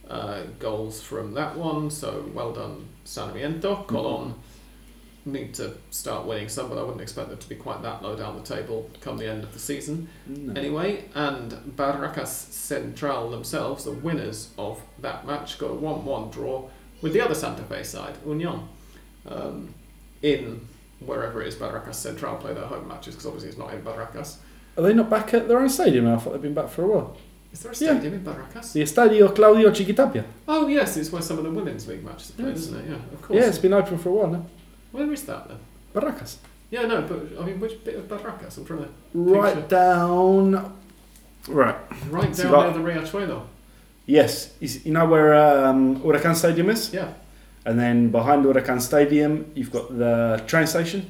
[0.10, 1.90] uh, goals from that one.
[1.90, 3.84] So well done, Sarmiento.
[3.88, 4.36] Colon
[5.26, 8.16] need to start winning some, but I wouldn't expect them to be quite that low
[8.16, 10.10] down the table come the end of the season.
[10.26, 10.54] No.
[10.54, 16.70] Anyway, and Barracas Central themselves, the winners of that match, got a 1 1 draw
[17.02, 18.68] with the other Santa Fe side, Union,
[19.28, 19.74] um,
[20.22, 20.68] in
[21.00, 24.40] wherever it is Barracas Central play their home matches, because obviously it's not in Barracas.
[24.78, 26.16] Are they not back at their own stadium now?
[26.16, 27.18] I thought they'd been back for a while.
[27.52, 27.92] Is there a Yeah.
[28.00, 28.74] stadium in Barracas?
[28.74, 30.24] The Estadio Claudio Chiqui Tapia.
[30.48, 32.58] Oh, yes, it's where some of the women's league matches are played, Yes.
[32.60, 32.86] isn't it?
[32.90, 33.40] Yeah, of course.
[33.40, 34.46] Yeah, it's been open for a while now.
[34.92, 35.58] Where is that then?
[35.94, 36.38] Barracas.
[36.72, 38.58] Yeah, no, but I mean, which bit of Barracas?
[38.58, 38.90] I'm trying to.
[39.14, 39.68] Right Picture.
[39.70, 40.74] down.
[41.48, 41.76] Right.
[42.12, 43.42] Right down near the Riachuelo.
[44.06, 44.54] Yes.
[44.62, 46.94] Is- You know where um, Huracan Stadium is?
[46.94, 47.10] Yeah.
[47.66, 51.10] And then behind Huracan Stadium, you've got the train station.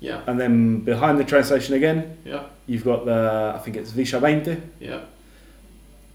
[0.00, 3.90] Yeah, And then behind the train station again, yeah, you've got the, I think it's
[3.90, 4.62] Villa 20.
[4.80, 5.00] yeah.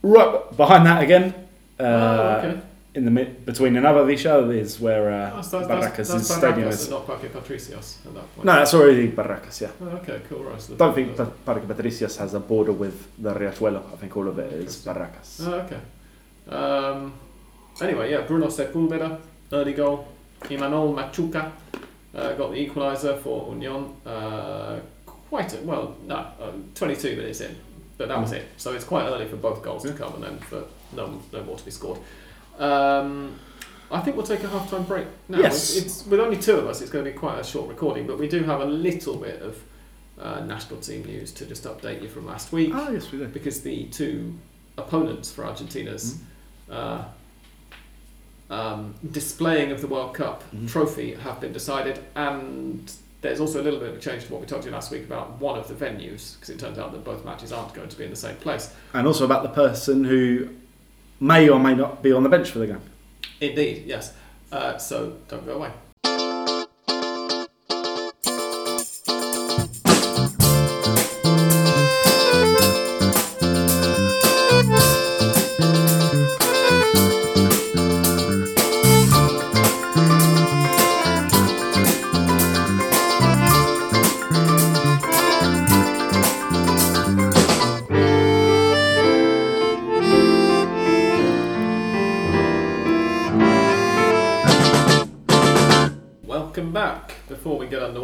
[0.02, 1.34] Right behind that again,
[1.80, 2.60] uh, oh, okay.
[2.96, 6.68] in the mid, between another Villa is where uh, Oh, so that's, Barracas' that's, stadium
[6.70, 6.90] is.
[6.90, 8.46] not Parque Patricios at that point.
[8.46, 9.72] No, that's already Barracas, yeah.
[9.82, 10.62] Oh, okay, cool, right.
[10.62, 13.82] So don't think Pa- Parque Patricios has a border with the Riachuelo.
[13.94, 14.76] I think all of it is.
[14.86, 15.42] Barracas.
[15.46, 15.80] Oh, okay.
[16.50, 17.14] Um,
[17.82, 19.20] anyway, yeah, Bruno Sepulveda,
[19.52, 20.08] early goal.
[20.44, 21.52] Imanol Machuca
[22.16, 23.96] uh, got the equaliser for Union.
[24.06, 27.56] Uh, quite a, well, no, uh, 22 minutes in,
[27.98, 28.38] but that was Mm.
[28.38, 28.46] it.
[28.58, 30.64] So it's quite early for both goals to come and then for
[30.96, 32.00] no, no more to be scored.
[32.60, 33.40] Um,
[33.92, 35.40] I think we'll take a half time break now.
[35.40, 35.76] Yes.
[35.76, 38.08] It's, it's, with only two of us, it's going to be quite a short recording,
[38.08, 39.62] but we do have a little bit of
[40.20, 43.28] uh, national team news to just update you from last week Ah, yes, we do.
[43.28, 44.34] because the two
[44.78, 46.18] opponents for Argentina's
[46.70, 47.04] uh,
[48.54, 50.70] um, displaying of the World Cup Mhm.
[50.70, 54.42] trophy have been decided, and there's also a little bit of a change to what
[54.42, 56.92] we talked to you last week about one of the venues, because it turns out
[56.92, 58.72] that both matches aren't going to be in the same place.
[58.94, 60.50] And also about the person who
[61.20, 62.82] may or may not be on the bench for the game.
[63.42, 64.14] Indeed, yes.
[64.52, 65.72] Uh, so don't go away.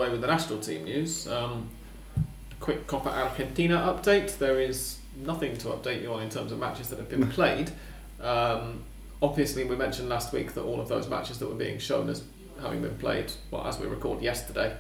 [0.10, 1.70] Underway with the national team news, um,
[2.60, 4.38] quick Copa Argentina update.
[4.38, 7.72] There is nothing to update you on in terms of matches that have been played.
[8.22, 8.84] Um,
[9.22, 12.24] obviously, we mentioned last week that all of those matches that were being shown as
[12.62, 14.76] having been played, well, as we record yesterday,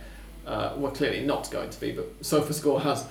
[0.45, 1.91] uh, were clearly not going to be.
[1.91, 3.05] But SofaScore has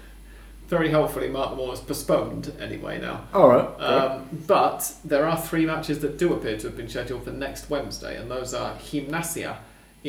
[0.68, 3.24] very helpfully marked them all as postponed anyway now.
[3.32, 3.80] All right.
[3.80, 7.70] Um, but there are three matches that do appear to have been scheduled for next
[7.70, 9.56] Wednesday, and those are Gimnasia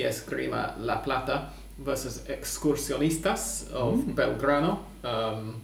[0.03, 4.15] Esgrima La Plata versus Excursionistas of Mm.
[4.15, 5.61] Belgrano, um,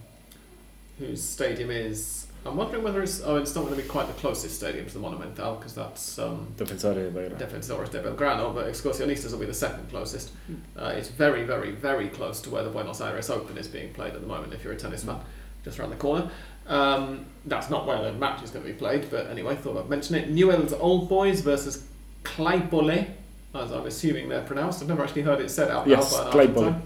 [0.99, 2.27] whose stadium is.
[2.45, 3.21] I'm wondering whether it's.
[3.23, 6.19] Oh, it's not going to be quite the closest stadium to the Monumental because that's
[6.19, 7.37] um, Defensor de Belgrano.
[7.39, 10.31] Defensores de Belgrano, but Excursionistas will be the second closest.
[10.77, 14.13] Uh, it's very, very, very close to where the Buenos Aires Open is being played
[14.13, 15.19] at the moment, if you're a tennis fan,
[15.63, 16.29] just around the corner.
[16.67, 19.89] Um, that's not where the match is going to be played, but anyway, thought I'd
[19.89, 20.29] mention it.
[20.29, 21.85] Newell's Old Boys versus
[22.25, 23.07] Claypole,
[23.53, 24.81] as I'm assuming they're pronounced.
[24.81, 26.81] I've never actually heard it said out Yes, loud by an Claypole.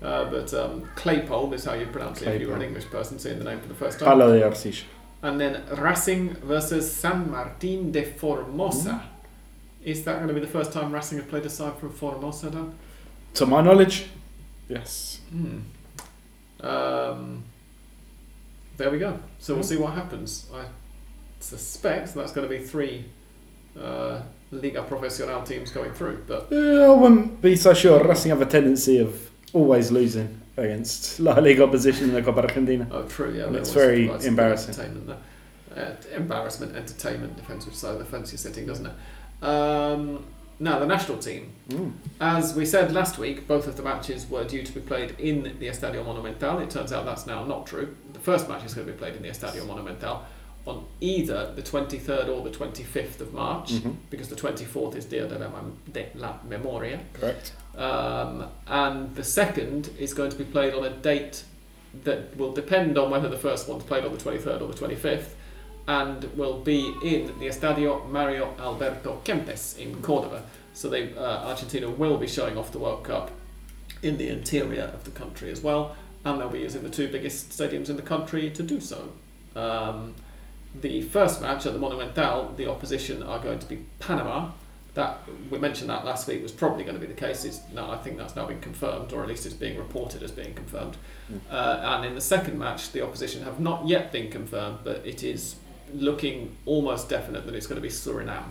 [0.00, 3.18] Uh, but um, Claypole is how you pronounce it if you were an English person
[3.18, 4.06] seeing the name for the first time.
[4.06, 4.84] Palo de Arcilla.
[5.22, 9.02] And then Racing versus San Martin de Formosa.
[9.84, 12.50] Is that going to be the first time Racing have played a side from Formosa,
[12.50, 12.74] Dan?
[13.34, 14.06] To my knowledge,
[14.68, 15.20] yes.
[15.30, 15.58] Hmm.
[16.60, 17.44] Um,
[18.76, 19.18] there we go.
[19.38, 20.48] So we'll see what happens.
[20.54, 20.64] I
[21.40, 23.06] suspect that's going to be three
[23.80, 26.24] uh, Liga Profesional teams going through.
[26.26, 28.02] But Yeah, I wouldn't be so sure.
[28.02, 32.86] Racing have a tendency of always losing against La Liga opposition in the Copa Argentina.
[32.90, 33.44] oh, true, yeah.
[33.44, 34.74] And it's very provide some good embarrassing.
[34.74, 35.18] Entertainment.
[35.76, 39.44] Uh, embarrassment, entertainment depends which side of the fence you're sitting, doesn't it?
[39.44, 40.24] Um,
[40.58, 41.52] now the national team.
[41.68, 41.92] Mm.
[42.20, 45.44] As we said last week, both of the matches were due to be played in
[45.60, 46.58] the Estadio Monumental.
[46.58, 47.94] It turns out that's now not true.
[48.12, 50.24] The first match is going to be played in the Estadio Monumental
[50.66, 53.96] on either the 23rd or the 25th of March, Mhm.
[54.10, 55.48] because the 24th is Dia de la,
[55.92, 57.00] de la Memoria.
[57.14, 57.52] Correct.
[57.76, 61.44] Um, and the second is going to be played on a date
[62.04, 65.34] that will depend on whether the first one's played on the 23rd or the 25th,
[65.86, 70.42] and will be in the Estadio Mario Alberto Kempes in Cordoba.
[70.74, 73.30] So they, uh, Argentina will be showing off the World Cup
[74.02, 77.50] in the interior of the country as well, and they'll be using the two biggest
[77.50, 79.08] stadiums in the country to do so.
[79.56, 80.14] Um,
[80.80, 84.50] the first match at the Monumental, the opposition are going to be Panama.
[84.94, 87.44] That we mentioned that last week was probably going to be the case.
[87.44, 90.32] It's, no, I think that's now been confirmed, or at least it's being reported as
[90.32, 90.96] being confirmed.
[91.30, 91.40] Mm.
[91.50, 95.22] Uh, and in the second match, the opposition have not yet been confirmed, but it
[95.22, 95.56] is
[95.94, 98.50] looking almost definite that it's going to be Suriname,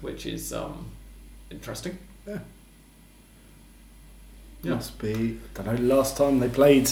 [0.00, 0.92] which is um,
[1.50, 1.98] interesting.
[2.26, 2.38] Yeah.
[4.62, 4.74] Yeah.
[4.74, 5.38] Must be.
[5.58, 5.96] I don't know.
[5.96, 6.90] Last time they played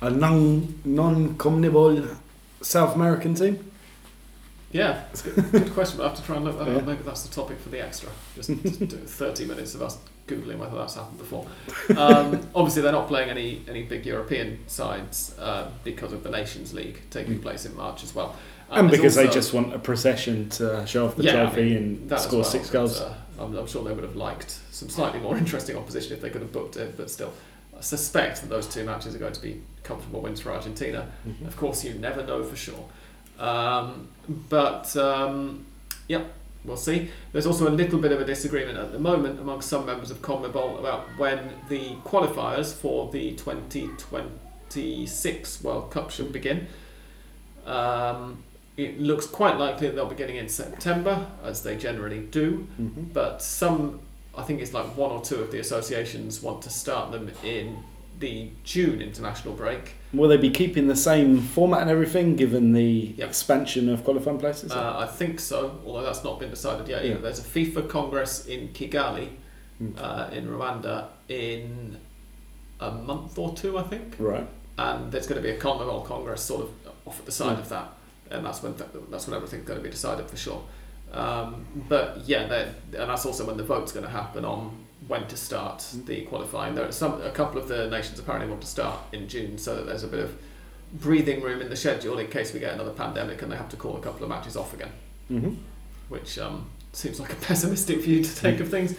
[0.00, 2.16] a non non CONMEBOL
[2.60, 3.67] South American team.
[4.70, 6.00] Yeah, it's a good, good question.
[6.00, 6.76] I'll have to try and look that Yeah.
[6.76, 6.84] up.
[6.84, 8.10] Maybe that's the topic for the extra.
[8.36, 11.46] Just, just do 30 minutes of us Googling whether that's happened before.
[11.96, 16.74] Um, obviously, they're not playing any, any big European sides uh, because of the Nations
[16.74, 17.42] League taking Mm.
[17.42, 18.36] place in March as well.
[18.70, 21.62] and there's because they just want a procession to show off the Yeah, I trophy
[21.64, 23.00] mean, and score well, six goals.
[23.00, 26.28] Uh, I'm, I'm sure they would have liked some slightly more interesting opposition if they
[26.28, 27.32] could have booked it, but still,
[27.74, 31.06] I suspect that those two matches are going to be comfortable wins for Argentina.
[31.26, 31.46] Mhm.
[31.46, 32.84] Of course, you never know for sure.
[33.38, 34.08] Um,
[34.48, 35.64] but, um,
[36.08, 36.32] yep,
[36.64, 37.10] we'll see.
[37.32, 40.20] There's also a little bit of a disagreement at the moment among some members of
[40.22, 46.66] CONMEBOL about when the qualifiers for the 2026 World Cup should begin.
[47.66, 48.42] Um,
[48.76, 53.12] it looks quite likely that they'll be getting in September, as they generally do Mhm.
[53.12, 54.00] but some
[54.36, 57.78] I think it's like one or two of the associations want to start them in
[58.18, 59.92] the June international break.
[60.12, 63.28] Will they be keeping the same format and everything, given the Yep.
[63.28, 64.72] expansion of qualifying places?
[64.72, 67.04] Uh, I think so, although that's not been decided yet.
[67.04, 67.14] Yeah.
[67.18, 69.28] There's a FIFA Congress in Kigali,
[69.82, 69.94] Mm.
[69.98, 71.98] uh, in Rwanda, in
[72.80, 74.46] a month or two, I think, right.
[74.78, 76.70] and there's going to be a CONMEBOL Congress sort of
[77.06, 77.92] off at the side of that,
[78.30, 80.62] and that's when th- that's when everything's going to be decided for sure.
[81.12, 85.36] Um, but yeah, and that's also when the vote's going to happen on when to
[85.36, 86.74] start the qualifying.
[86.74, 89.76] There are some a couple of the nations apparently want to start in June, so
[89.76, 90.36] that there's a bit of
[90.94, 93.76] breathing room in the schedule in case we get another pandemic and they have to
[93.76, 94.90] call a couple of matches off again,
[95.28, 95.54] hmm
[96.08, 98.96] which um, seems like a pessimistic view to take of things.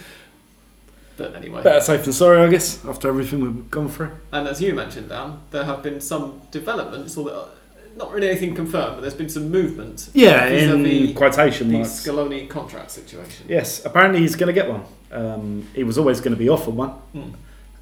[1.16, 4.12] But anyway, Better safe than sorry, I guess, after everything we've gone through.
[4.32, 7.48] and as you mentioned, Dan, there have been some developments, or
[7.96, 10.10] not really anything confirmed, but there's been some movement.
[10.14, 11.90] Yeah, in vis-a-vis quotation the marks.
[11.90, 13.46] Scaloni contract situation.
[13.48, 14.84] Yes, apparently he's going to get one.
[15.12, 16.90] Um, he was always going to be offered one.
[16.90, 17.30] Hmm.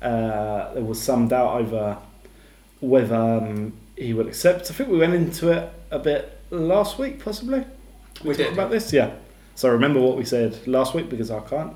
[0.01, 1.99] Uh, there was some doubt over
[2.81, 4.71] whether um, he would accept.
[4.71, 7.65] I think we went into it a bit last week, possibly.
[8.25, 8.53] We talked did.
[8.53, 9.11] about this, yeah.
[9.55, 11.75] So remember what we said last week because I can't.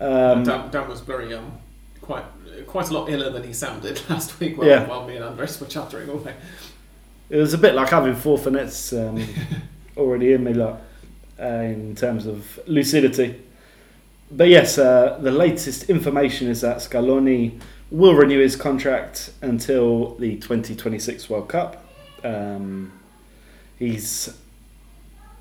[0.00, 1.52] Um, Dan, Dan was very um,
[2.00, 2.24] quite
[2.66, 4.86] quite a lot iller than he sounded last week while, Yeah.
[4.86, 6.34] while me and Andres were chattering away.
[7.32, 9.26] It was a bit like having four Fernets um,
[9.96, 10.76] already in me, like,
[11.40, 13.40] uh, in terms of lucidity.
[14.30, 17.58] But yes, uh, the latest information is that Scaloni
[17.90, 21.82] will renew his contract until the 2026 World Cup.
[22.22, 22.92] Um,
[23.78, 24.36] he's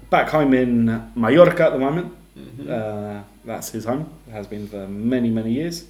[0.09, 2.13] back home in Mallorca at the moment.
[2.39, 2.69] Mhm.
[2.69, 4.09] Uh, that's his home.
[4.29, 5.83] It has been for many, many years.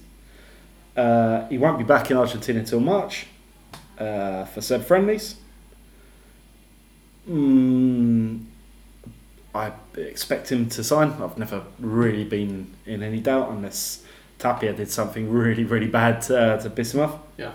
[0.96, 3.26] Uh, he won't be back in Argentina until March
[4.00, 5.36] uh, for said friendlies.
[7.28, 8.44] Mm,
[9.54, 11.10] I expect him to sign.
[11.22, 14.02] I've never really been in any doubt unless
[14.38, 17.18] Tapia did something really, really bad uh, to piss him off.
[17.36, 17.52] Yeah.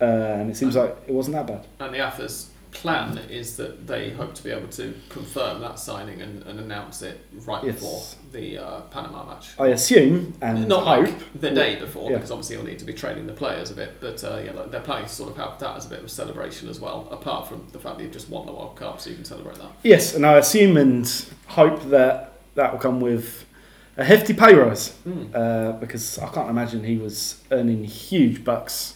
[0.00, 1.66] Uh, and it seems like it wasn't that bad.
[1.80, 2.50] And the AFA's
[2.80, 7.02] plan is that they hope to be able to confirm that signing and, and announce
[7.02, 7.74] it right Yes.
[7.74, 8.02] before
[8.32, 9.50] the uh, Panama match.
[9.58, 11.06] I assume and Not hope.
[11.06, 12.16] like the day before, Yeah.
[12.16, 14.00] because obviously you'll need to be training the players a bit.
[14.00, 16.08] But uh, yeah, they're planning to sort of have that as a bit of a
[16.08, 19.10] celebration as well, apart from the fact that you've just won the World Cup, so
[19.10, 19.70] you can celebrate that.
[19.82, 21.06] Yes, and I assume and
[21.46, 23.44] hope that that will come with
[23.98, 25.34] a hefty pay rise Mm.
[25.34, 28.94] uh, because I can't imagine he was earning huge bucks,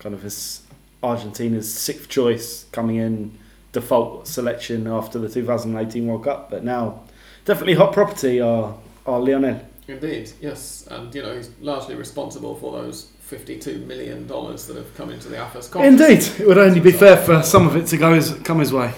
[0.00, 0.61] kind of as
[1.02, 3.38] Argentina's sixth choice coming in
[3.72, 6.50] default selection after the 2018 World Cup.
[6.50, 7.02] But now,
[7.44, 8.74] definitely hot property are
[9.06, 9.60] are Lionel.
[9.88, 14.94] Indeed, yes, and you know he's largely responsible for those fifty-two million dollars that have
[14.94, 15.74] come into the AFA's.
[15.74, 18.72] Indeed, it would only be fair for some of it to go his, come his
[18.72, 18.92] way.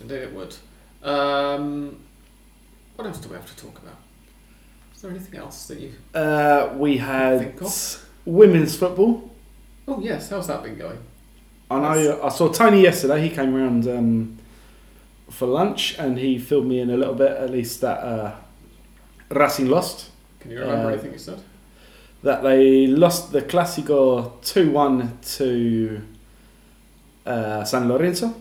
[0.00, 0.56] Indeed, it would.
[1.02, 1.98] Um,
[2.96, 3.96] what else do we have to talk about?
[4.94, 5.92] Is there anything else that you?
[6.14, 7.54] Uh, we had
[8.24, 9.30] women's football.
[9.86, 10.98] Oh yes, how's that been going?
[11.70, 12.22] I know.
[12.22, 13.22] I saw Tony yesterday.
[13.28, 14.38] He came around um,
[15.30, 17.32] for lunch and he filled me in a little bit.
[17.32, 18.34] At least that uh,
[19.30, 20.10] Racing lost.
[20.40, 21.40] Can you remember Uh, anything he said?
[22.22, 26.00] That they lost the Clásico two one to
[27.26, 28.34] uh, San Lorenzo.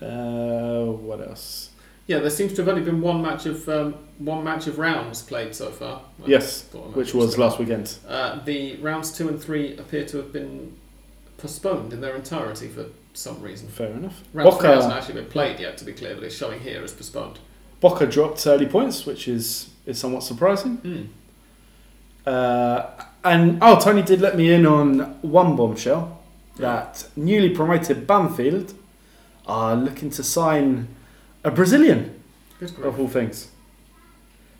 [0.00, 1.70] Uh, what else?
[2.06, 5.22] Yeah, there seems to have only been one match of um, one match of rounds
[5.22, 6.02] played so far.
[6.24, 7.96] I Yes, thought I might Which was last weekend.
[8.06, 10.76] Uh, the rounds two and three appear to have been
[11.38, 13.68] postponed in their entirety for some reason.
[13.68, 14.22] Fair enough.
[14.32, 16.92] Round three hasn't actually been played yet, to be clear, but it's showing here as
[16.92, 17.38] postponed.
[17.80, 20.78] Boca dropped early points, which is is somewhat surprising.
[20.78, 21.08] Mm.
[22.26, 22.90] Uh,
[23.24, 26.22] and oh, Tony did let me in on one bombshell
[26.56, 28.74] that newly promoted Banfield
[29.46, 30.88] are looking to sign
[31.44, 32.20] a Brazilian,
[32.82, 33.50] of all things.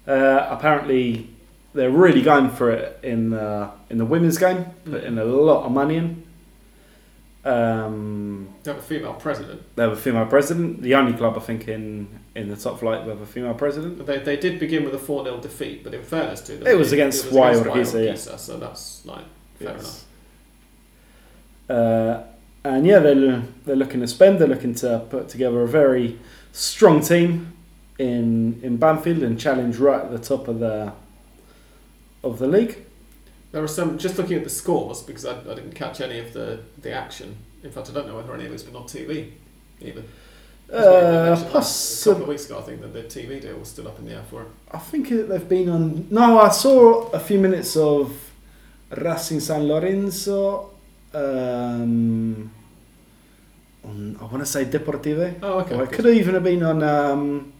[0.07, 1.29] Uh, apparently,
[1.75, 5.73] they're really going for it in the, in the women's game, putting a lot of
[5.73, 6.26] money in.
[7.47, 9.61] Um, They have a female president.
[9.77, 13.07] they have a female president, the only club I think in, in the top flight
[13.07, 14.05] with a female president.
[14.07, 16.77] They, they did begin with a 4 0 defeat, but in fairness to them, It
[16.77, 18.37] was against UAI Urquiza, yeah.
[18.37, 19.25] So that's like
[19.59, 20.05] fair Yes.
[21.69, 21.79] enough.
[21.79, 22.23] Uh,
[22.65, 24.39] and yeah, they're, they're looking to spend.
[24.41, 26.19] They're looking to put together a very
[26.53, 27.53] strong team
[27.99, 30.93] in in Banfield and challenge right at the top of the
[32.23, 32.86] of the league.
[33.57, 36.35] There are some, just looking at the scores, because I, I didn't catch any of
[36.35, 37.39] the, the action.
[37.65, 39.31] In fact, I don't know whether any of it's been on TV
[39.81, 40.05] even.
[40.71, 43.99] Uh, a couple of weeks ago, I think that the TV deal was still up
[43.99, 44.49] in the air for it.
[44.71, 46.07] I think they've been on.
[46.11, 48.31] No, I saw a few minutes of
[48.91, 50.73] Racing San Lorenzo.
[51.15, 52.53] Um,
[53.85, 55.39] on, I want to say DeporTV.
[55.43, 55.77] Oh, okay.
[55.77, 57.55] Or it could have even have been on um,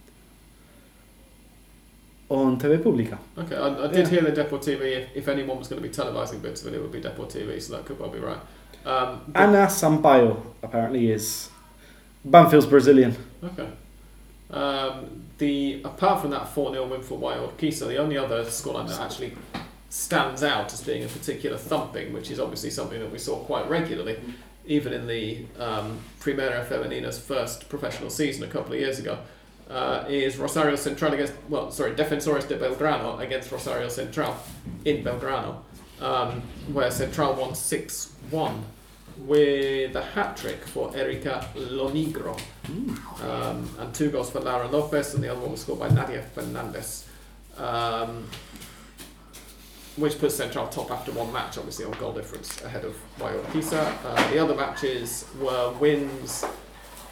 [2.29, 3.17] on TV Pública.
[3.37, 4.09] Okay, I, I did Yeah.
[4.09, 4.81] hear that DeporTV.
[4.81, 7.61] If, if anyone was going to be televising bits of it, it would be DeporTV,
[7.61, 8.39] so that could well be right.
[8.85, 11.49] Um, but- Ana Sampaio apparently is
[12.25, 13.15] Banfield's Brazilian.
[13.43, 13.69] okay.
[14.49, 18.87] Um, the apart from that four 0 win for UAI Urquiza, the only other scoreline
[18.87, 19.33] that actually
[19.89, 23.69] stands out as being a particular thumping, which is obviously something that we saw quite
[23.69, 24.17] regularly,
[24.65, 29.17] even in the um, Primera Femenina's first professional season a couple of years ago,
[29.69, 34.35] uh, is Rosario Central against, well, sorry, Defensores de Belgrano against Rosario Central
[34.85, 35.57] in Belgrano,
[36.01, 36.41] um,
[36.71, 38.63] where Central won 6 1
[39.19, 42.39] with a hat trick for Erika Lonigro.
[43.23, 46.21] Um, and two goals for Lara Lopez, and the other one was scored by Nadia
[46.21, 47.07] Fernandez.
[47.57, 48.27] Um,
[49.95, 54.05] which puts Central top after one match, obviously on goal difference ahead of UAI Urquiza.
[54.05, 56.45] Uh, the other matches were wins,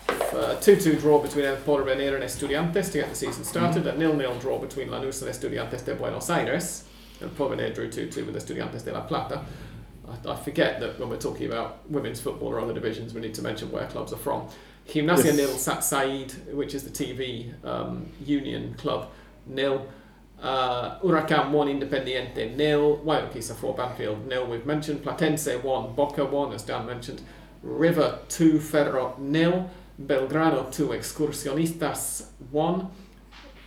[0.10, 3.97] a 2 2 draw between El Porvenir and Estudiantes to get the season started, a
[3.97, 6.84] 0 0 draw between Lanús and Estudiantes de Buenos Aires.
[7.22, 9.43] El Porvenir drew 2 2 with Estudiantes de La Plata.
[10.08, 13.34] I, I forget that when we're talking about women's football or other divisions, we need
[13.36, 14.47] to mention where clubs are from.
[14.88, 15.38] Gimnasia Yes.
[15.38, 19.10] nil, SATSAID, which is the TV um, union club,
[19.47, 19.88] nil.
[20.39, 22.97] Uh, Huracan 1, Independiente nil.
[23.03, 24.45] UAI Urquiza 4, Banfield nil.
[24.45, 27.22] We've mentioned Platense 1, Boca 1, as Dan mentioned.
[27.64, 29.70] River 2, Ferro nil.
[29.99, 32.87] Belgrano 2, Excursionistas 1.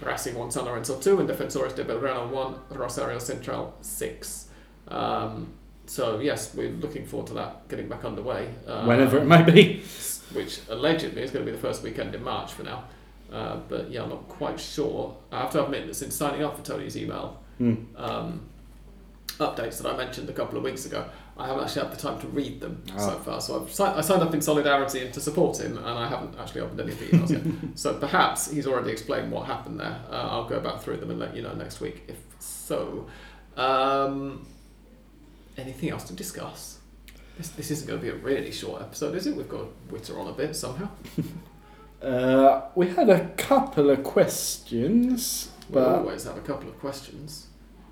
[0.01, 4.49] Racing 1, San Lorenzo 2, and Defensores de Belgrano 1, Rosario Central 6.
[4.89, 5.53] Um,
[5.87, 8.49] so, yes, we're looking forward to that getting back underway.
[8.67, 9.83] Uh, Whenever it may be.
[10.35, 12.85] Which allegedly is going to be the first weekend in March for now.
[13.33, 15.17] Uh, but yeah, I'm not quite sure.
[15.33, 17.75] I have to admit that since signing up for Tony's email Hmm.
[17.97, 18.43] um,
[19.41, 21.07] updates that I mentioned a couple of weeks ago,
[21.39, 23.19] I haven't actually had the time to read them so Ah.
[23.25, 23.41] far.
[23.41, 26.35] So I've si- I signed up in solidarity and to support him, and I haven't
[26.39, 27.43] actually opened any of the emails yet.
[27.77, 30.01] So perhaps he's already explained what happened there.
[30.11, 33.07] Uh, I'll go back through them and let you know next week if so.
[33.57, 34.47] Um,
[35.57, 36.79] anything else to discuss?
[37.37, 39.37] This, this isn't going to be a really short episode, is it?
[39.37, 40.89] We've got to witter on a bit somehow.
[42.01, 47.49] Uh, we had a couple of questions, We but always have a couple of questions.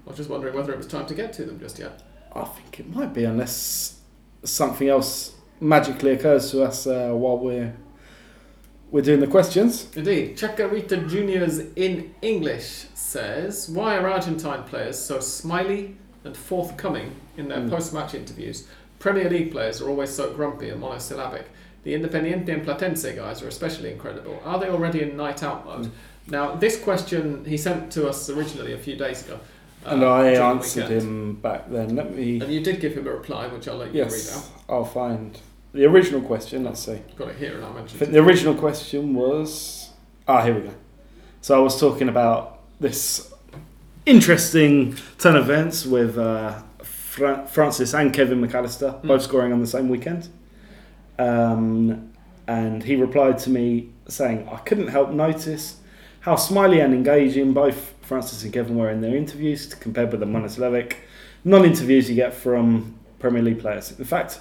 [0.07, 2.03] I was just wondering whether it was time to get to them just yet.
[2.37, 4.01] I think it might be unless
[4.45, 7.74] something else magically occurs to us uh, while we're
[8.91, 9.89] we're doing the questions.
[9.97, 10.37] Indeed.
[10.39, 17.59] Chacarita Juniors in English says, Why are Argentine players so smiley and forthcoming in their
[17.59, 17.70] Mm.
[17.70, 18.68] post match interviews?
[19.01, 21.47] Premier League players are always so grumpy and monosyllabic.
[21.82, 24.41] The Independiente and Platense guys are especially incredible.
[24.45, 25.87] Are they already in night out mode?
[25.87, 25.91] Mm.
[26.28, 29.39] Now, this question he sent to us originally a few days ago.
[29.87, 31.95] Uh, and I answered him back then.
[31.97, 32.41] Let me.
[32.41, 34.12] And you did give him a reply, which I'll let you read out.
[34.12, 35.39] Yes, I'll find
[35.72, 36.64] the original question.
[36.64, 37.01] Let's see.
[37.16, 39.91] Got it here, and I mention think the original question was.
[40.28, 40.74] Ah, here we go.
[41.41, 43.32] So I was talking about this
[44.05, 49.09] interesting turn of events with uh, Fra- Francis and Kevin Mac Allister, Mm.
[49.09, 50.28] both scoring on the same weekend.
[51.18, 52.12] Um,
[52.47, 55.76] and he replied to me saying, I couldn't help notice
[56.27, 60.27] how smiley and engaging both Francis and Kevin were in their interviews compared with the
[60.27, 60.99] monosyllabic
[61.45, 63.97] non interviews you get from Premier League players.
[63.97, 64.41] In fact,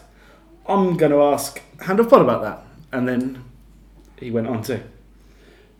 [0.67, 2.65] I'm going to ask Hand Pod about that.
[2.91, 3.45] And then
[4.17, 4.81] he went on to.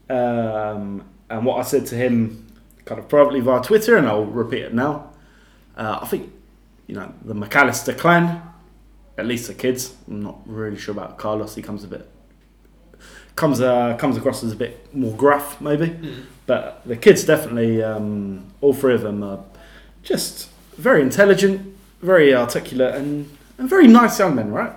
[0.07, 2.45] Um, and what I said to him
[2.85, 5.11] kind of privately via Twitter, and I'll repeat it now.
[5.75, 6.31] Uh, I think,
[6.85, 8.43] you know, the Mac Allister clan,
[9.17, 12.07] at least the kids, I'm not really sure about Carlos, he comes a bit.
[13.35, 15.87] Comes uh, comes across as a bit more gruff, maybe.
[15.87, 16.25] Mm.
[16.45, 19.39] But the kids definitely, um, all three of them are
[20.03, 24.73] just very intelligent, very articulate, and, and very nice young men, right?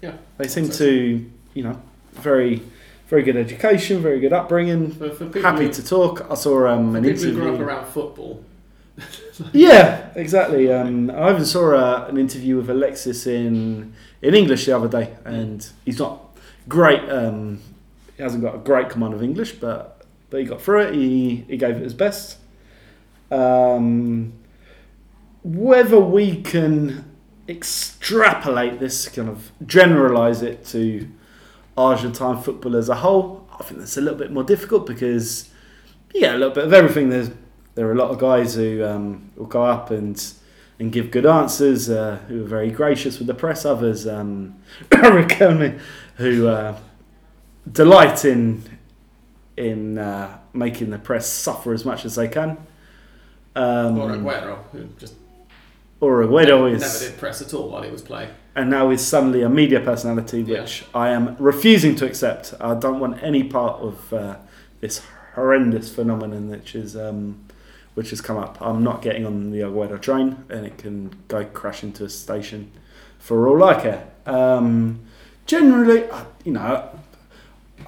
[0.00, 0.14] Yeah.
[0.36, 1.80] They seem to, you know,
[2.12, 2.62] very,
[3.08, 6.30] very good education, very good upbringing, For, for happy who, to talk.
[6.30, 7.66] I saw um, an people who grew up interview.
[7.66, 8.44] around football.
[9.52, 10.72] Yeah, exactly.
[10.72, 15.16] Um, I even saw uh, an interview with Alexis in in English the other day,
[15.24, 16.36] and he's not
[16.68, 17.08] great.
[17.08, 17.60] Um,
[18.18, 20.94] he hasn't got a great command of English, but but he got through it.
[20.94, 22.36] He he gave it his best.
[23.30, 24.32] Um,
[25.44, 27.14] whether we can
[27.48, 31.08] extrapolate this, kind of generalize it to
[31.76, 35.48] Argentine football as a whole, I think that's a little bit more difficult because
[36.12, 37.10] yeah, a little bit of everything.
[37.10, 37.30] There's
[37.76, 40.20] there are a lot of guys who um, will go up and
[40.80, 43.64] and give good answers, uh, who are very gracious with the press.
[43.64, 44.56] Others, um,
[46.16, 46.76] who uh,
[47.72, 48.62] delight in
[49.56, 52.56] in uh, making the press suffer as much as they can.
[53.56, 55.14] Um, or Aguero, who just
[56.00, 58.30] or Aguero never, is, never did press at all while he was playing.
[58.54, 60.60] and now is suddenly a media personality, Yeah.
[60.62, 62.54] which I am refusing to accept.
[62.60, 64.36] I don't want any part of uh,
[64.80, 65.02] this
[65.34, 67.40] horrendous phenomenon which is um,
[67.94, 68.58] which has come up.
[68.60, 72.70] I'm not getting on the Aguero train, and it can go crash into a station
[73.18, 74.06] for all I care.
[74.24, 75.00] Um,
[75.46, 76.04] generally,
[76.44, 76.88] you know,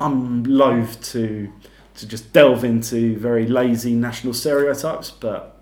[0.01, 1.53] I'm loath to
[1.97, 5.61] to just delve into very lazy national stereotypes, but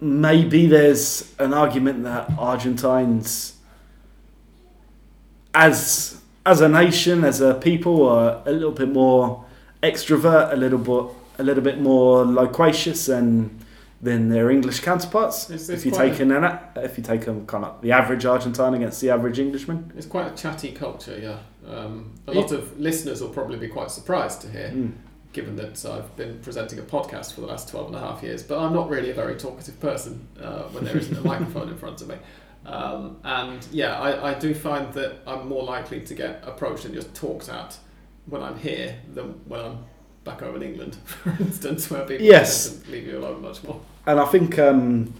[0.00, 3.54] maybe there's an argument that Argentines,
[5.54, 9.44] as as a nation, as a people, are a little bit more
[9.82, 13.58] extrovert, a little bit a little bit more loquacious than
[14.00, 15.50] than their English counterparts.
[15.50, 16.30] It's- if you take an
[16.76, 19.92] if you take a kind of the average Argentine against the average Englishman.
[19.96, 21.38] It's quite a chatty culture, yeah.
[21.68, 24.92] Um, a lot of listeners will probably be quite surprised to hear, Mm.
[25.32, 28.42] given that I've been presenting a podcast for the last 12 and a half years,
[28.42, 31.76] but I'm not really a very talkative person uh, when there isn't a microphone in
[31.76, 32.16] front of me.
[32.66, 36.94] Um, and yeah, I, I do find that I'm more likely to get approached and
[36.94, 37.76] just talked at
[38.26, 39.78] when I'm here than when I'm
[40.24, 42.80] back over in England, for instance, where people Yes.
[42.90, 43.80] leave you alone much more.
[44.06, 45.12] And I think um,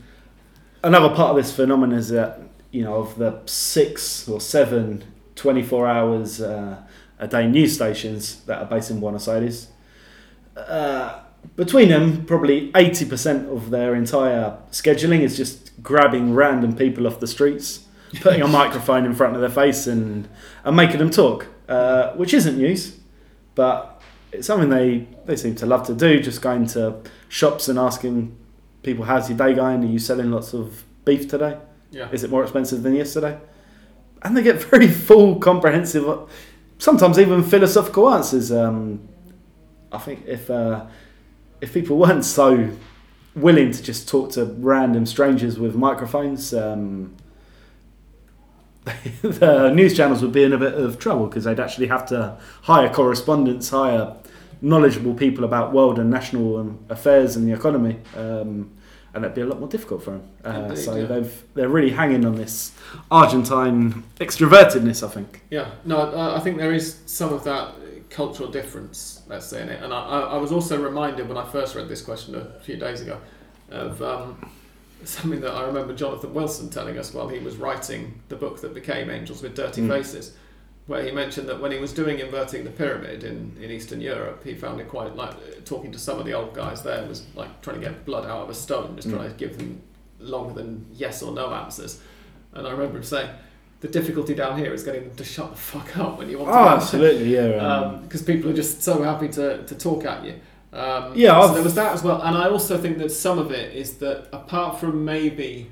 [0.83, 2.41] another part of this phenomenon is that,
[2.71, 5.05] you know, of the six or seven
[5.39, 6.83] 24 hours uh,
[7.19, 9.69] a day news stations that are based in Buenos Aires,
[10.57, 11.21] uh,
[11.57, 17.27] between them, probably 80% of their entire scheduling is just grabbing random people off the
[17.27, 17.87] streets,
[18.21, 20.29] putting a microphone in front of their face, and,
[20.65, 22.99] and making them talk, uh, which isn't news,
[23.55, 27.79] but it's something they, they seem to love to do, just going to shops and
[27.79, 28.37] asking
[28.83, 29.83] people, How's your day going?
[29.83, 31.57] Are you selling lots of beef today?
[31.91, 32.11] Yeah.
[32.11, 33.39] Is it more expensive than yesterday?
[34.23, 36.29] And they get very full, comprehensive,
[36.79, 38.51] sometimes even philosophical answers.
[38.51, 39.09] Um,
[39.93, 40.87] I think if uh,
[41.61, 42.71] if people weren't so
[43.35, 47.15] willing to just talk to random strangers with microphones, um,
[49.23, 52.39] the news channels would be in a bit of trouble because they'd actually have to
[52.63, 54.17] hire correspondents, hire
[54.61, 57.97] knowledgeable people about world and national um, affairs and the economy.
[58.17, 58.71] Um,
[59.19, 60.29] and it'd be a lot more difficult for them.
[60.45, 61.05] Uh, Indeed, so yeah.
[61.07, 62.73] they've they're really hanging on this
[63.11, 65.43] Argentine extrovertedness, I think.
[65.51, 67.75] Yeah, no, I, I think there is some of that
[68.11, 69.83] cultural difference, let's say, in it.
[69.83, 72.77] And I, I I was also reminded when I first read this question a few
[72.77, 73.19] days ago
[73.71, 74.51] of um,
[75.05, 78.75] something that I remember Jonathan Wilson telling us while he was writing the book that
[78.75, 79.89] became Angels with Dirty Mm.
[79.89, 80.35] Faces,
[80.89, 84.43] where he mentioned that when he was doing Inverting the Pyramid in, in Eastern Europe,
[84.43, 87.61] he found it quite like talking to some of the old guys there was like
[87.63, 89.13] trying to get blood out of a stone, just Mm.
[89.15, 89.81] trying to give them
[90.19, 92.01] longer than yes or no answers.
[92.55, 93.31] And I remember him saying,
[93.81, 96.51] the difficulty down here is getting them to shut the fuck up when you want
[96.53, 97.55] to Oh, absolutely, yeah.
[97.57, 100.35] Um, because people are just so happy to, to talk at you.
[100.73, 103.53] Um, Yeah, so there was that as well, and I also think that some of
[103.53, 105.71] it is that apart from maybe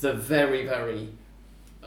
[0.00, 1.08] the very very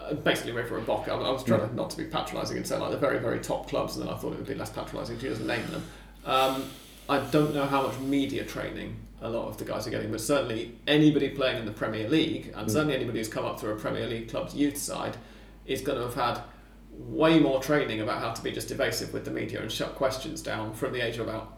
[0.09, 2.65] uh, basically River and Boca, I I was trying to, not to be patronising and
[2.67, 4.69] say like the very very top clubs, and then I thought it would be less
[4.69, 5.83] patronising to just name them.
[6.25, 6.69] Um,
[7.09, 10.21] I don't know how much media training a lot of the guys are getting, but
[10.21, 12.71] certainly anybody playing in the Premier League, and Mm.
[12.71, 15.15] certainly anybody who's come up through a Premier League club's youth side,
[15.65, 16.39] is going to have had
[16.91, 20.41] way more training about how to be just evasive with the media and shut questions
[20.41, 21.57] down from the age of about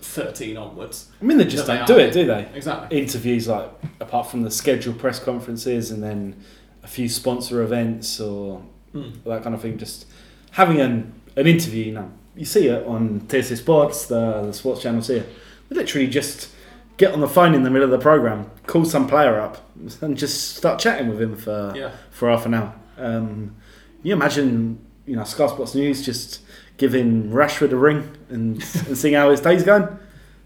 [0.00, 1.10] 13 onwards.
[1.20, 2.48] I mean, they just don't they do it, do they?
[2.54, 2.98] Exactly.
[2.98, 3.70] Interviews, like,
[4.00, 6.36] apart from the scheduled press conferences and then
[6.84, 8.62] a few sponsor events or
[8.94, 9.24] Mm.
[9.24, 10.06] that kind of thing, just
[10.52, 14.82] having an, an interview, you know, you see it on TyC Sports, the, the sports
[14.82, 15.26] channels here.
[15.68, 16.50] They literally just
[16.96, 19.68] get on the phone in the middle of the program, call some player up,
[20.00, 21.90] and just start chatting with him for Yeah.
[22.12, 22.72] for half an hour.
[22.96, 23.56] Um,
[24.04, 26.42] you imagine, you know, Sky Sports News just
[26.76, 28.56] giving Rashford a ring and,
[28.86, 29.88] and seeing how his day's going.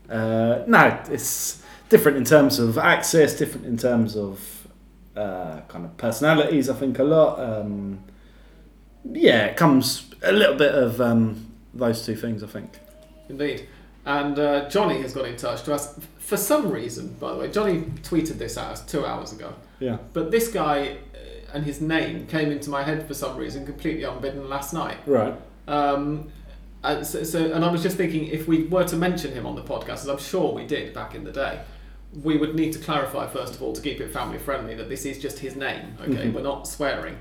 [0.08, 4.57] Uh, no, it's different in terms of access, different in terms of
[5.18, 6.70] uh, kind of personalities.
[6.70, 7.40] I think a lot.
[7.40, 8.04] Um,
[9.10, 12.42] yeah, it comes a little bit of um, those two things.
[12.42, 12.78] I think.
[13.28, 13.68] Indeed.
[14.06, 17.50] And uh, Johnny has got in touch to us for some reason, by the way.
[17.50, 19.52] Johnny tweeted this at us two hours ago.
[19.80, 19.98] Yeah.
[20.12, 24.04] But this guy uh, and his name came into my head for some reason completely
[24.04, 24.96] unbidden last night.
[25.06, 25.34] Right.
[25.66, 26.32] Um,
[26.82, 29.56] and so, so, and I was just thinking, if we were to mention him on
[29.56, 31.60] the podcast, as I'm sure we did back in the day,
[32.22, 35.04] we would need to clarify first of all to keep it family friendly that this
[35.04, 35.94] is just his name.
[36.00, 36.32] Okay, Mhm.
[36.32, 37.16] we're not swearing.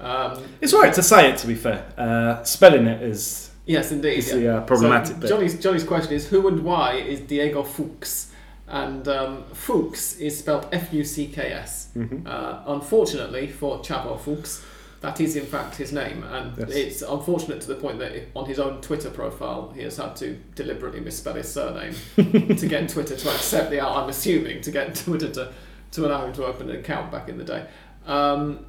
[0.00, 1.38] Um, It's right to say it.
[1.38, 4.18] To be fair, uh, spelling it is yes, indeed.
[4.18, 4.34] is yeah.
[4.36, 5.28] the uh, problematic So bit.
[5.28, 8.26] Johnny's Johnny's question is who and why is Diego Fucks,
[8.68, 11.88] and um, Fucks is spelled F U C K S.
[11.96, 12.24] Mhm.
[12.26, 14.60] Uh, unfortunately for Chavo Fucks,
[15.00, 16.70] that is in fact his name, and Yes.
[16.70, 20.36] it's unfortunate to the point that on his own Twitter profile he has had to
[20.54, 23.80] deliberately misspell his surname to get Twitter to accept the.
[23.80, 25.52] I'm assuming to get Twitter to
[25.92, 27.66] to allow him to open an account back in the day.
[28.06, 28.66] Um,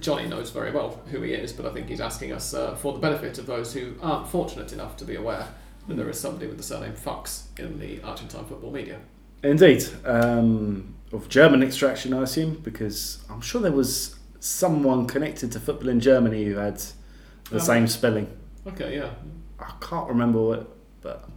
[0.00, 2.92] Johnny knows very well who he is, but I think he's asking us uh, for
[2.92, 5.48] the benefit of those who aren't fortunate enough to be aware
[5.88, 8.98] that there is somebody with the surname Fucks in the Argentine football media.
[9.42, 15.60] Indeed, um, of German extraction, I assume, because I'm sure there was someone connected to
[15.60, 16.78] football in Germany who had
[17.50, 18.26] the Um, same spelling.
[18.66, 19.10] Okay, yeah.
[19.58, 20.66] I can't remember what,
[21.02, 21.28] but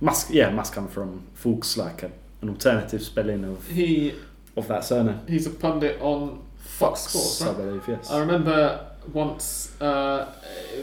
[0.00, 2.10] must yeah must come from Fuchs, like a,
[2.42, 4.14] an alternative spelling of He
[4.56, 5.20] of that surname.
[5.28, 7.84] he's a pundit on Fox Sports, I believe.
[7.86, 8.10] Yes.
[8.10, 10.32] I remember once, uh,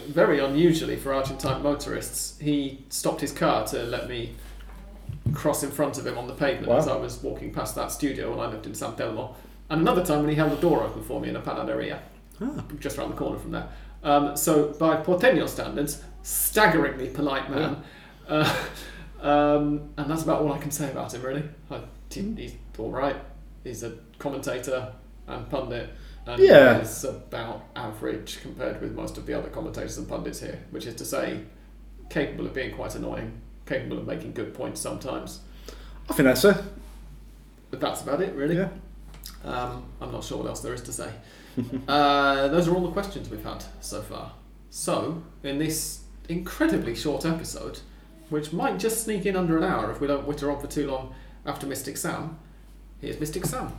[0.08, 4.34] very unusually for Argentine motorists, he stopped his car to let me
[5.34, 6.78] cross in front of him on the pavement Wow.
[6.78, 9.34] as I was walking past that studio when I lived in San Telmo.
[9.70, 11.98] And another time when he held the door open for me in a panaderia,
[12.40, 12.64] Ah.
[12.78, 13.68] just around the corner from there.
[14.02, 17.82] Um, so, by Porteño standards, staggeringly polite man.
[18.28, 18.56] Uh,
[19.20, 21.42] um, and that's about all I can say about him, really.
[21.70, 23.16] I, he's all right.
[23.64, 24.92] He's a commentator
[25.26, 25.90] and pundit.
[26.26, 26.78] And Yeah.
[26.78, 30.94] he's about average compared with most of the other commentators and pundits here, which is
[30.96, 31.40] to say,
[32.10, 35.40] capable of being quite annoying, capable of making good points sometimes.
[36.08, 36.56] I think that's it.
[37.70, 38.56] But that's about it, really.
[38.56, 38.68] Yeah.
[39.44, 41.10] Um, I'm not sure what else there is to say.
[41.88, 44.32] uh, those are all the questions we've had so far.
[44.70, 47.80] So, in this incredibly short episode,
[48.28, 50.90] which might just sneak in under an hour if we don't witter on for too
[50.90, 51.14] long
[51.46, 52.38] after Mystic Sam.
[53.00, 53.72] Here's Mystic Sam.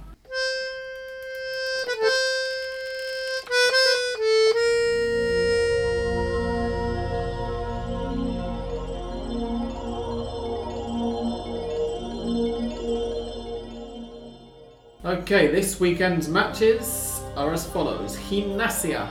[15.10, 18.16] Okay, this weekend's matches are as follows.
[18.16, 19.10] Gimnasia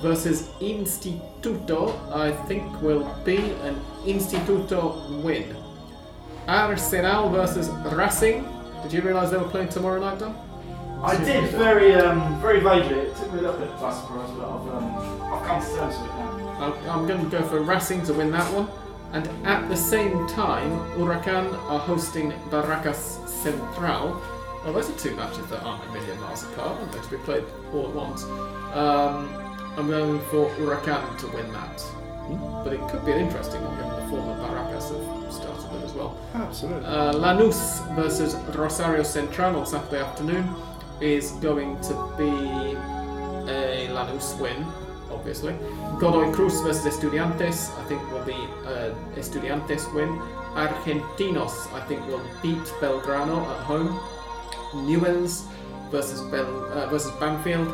[0.00, 3.74] versus Instituto, I think will be an
[4.04, 5.56] Instituto win.
[6.46, 8.46] Arsenal versus Racing.
[8.84, 10.36] Did you realise they were playing tomorrow night, Don?
[11.02, 13.00] I did very, um, very vaguely.
[13.00, 15.96] It took me a little bit by surprise, but I've, um, I've come to terms
[15.96, 16.60] with it now.
[16.60, 18.68] I'm- I'm going to go for Racing to win that one.
[19.12, 24.22] And at the same time, Huracan are hosting Barracas Central.
[24.64, 27.16] Well, those are two matches that aren't a million miles apart, aren't they, to be
[27.18, 28.24] played all at once.
[28.24, 29.28] Um,
[29.76, 31.84] I'm going for Huracan to win that.
[32.64, 35.84] But it could be an interesting one given the form that Barracas have started with
[35.84, 36.18] as well.
[36.32, 36.86] Absolutely.
[36.86, 40.48] Uh, Lanús versus Rosario Central on Saturday afternoon
[41.02, 42.24] is going to be
[43.50, 44.64] a Lanús win,
[45.10, 45.54] obviously.
[45.98, 48.32] Godoy Cruz versus Estudiantes, I think will be
[48.66, 50.08] a Estudiantes win.
[50.54, 54.00] Argentinos, I think will beat Belgrano at home.
[54.74, 55.44] Newells
[55.90, 57.72] versus Bel- uh, versus Banfield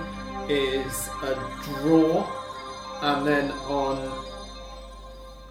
[0.48, 1.34] is a
[1.64, 2.26] draw,
[3.02, 3.96] and then on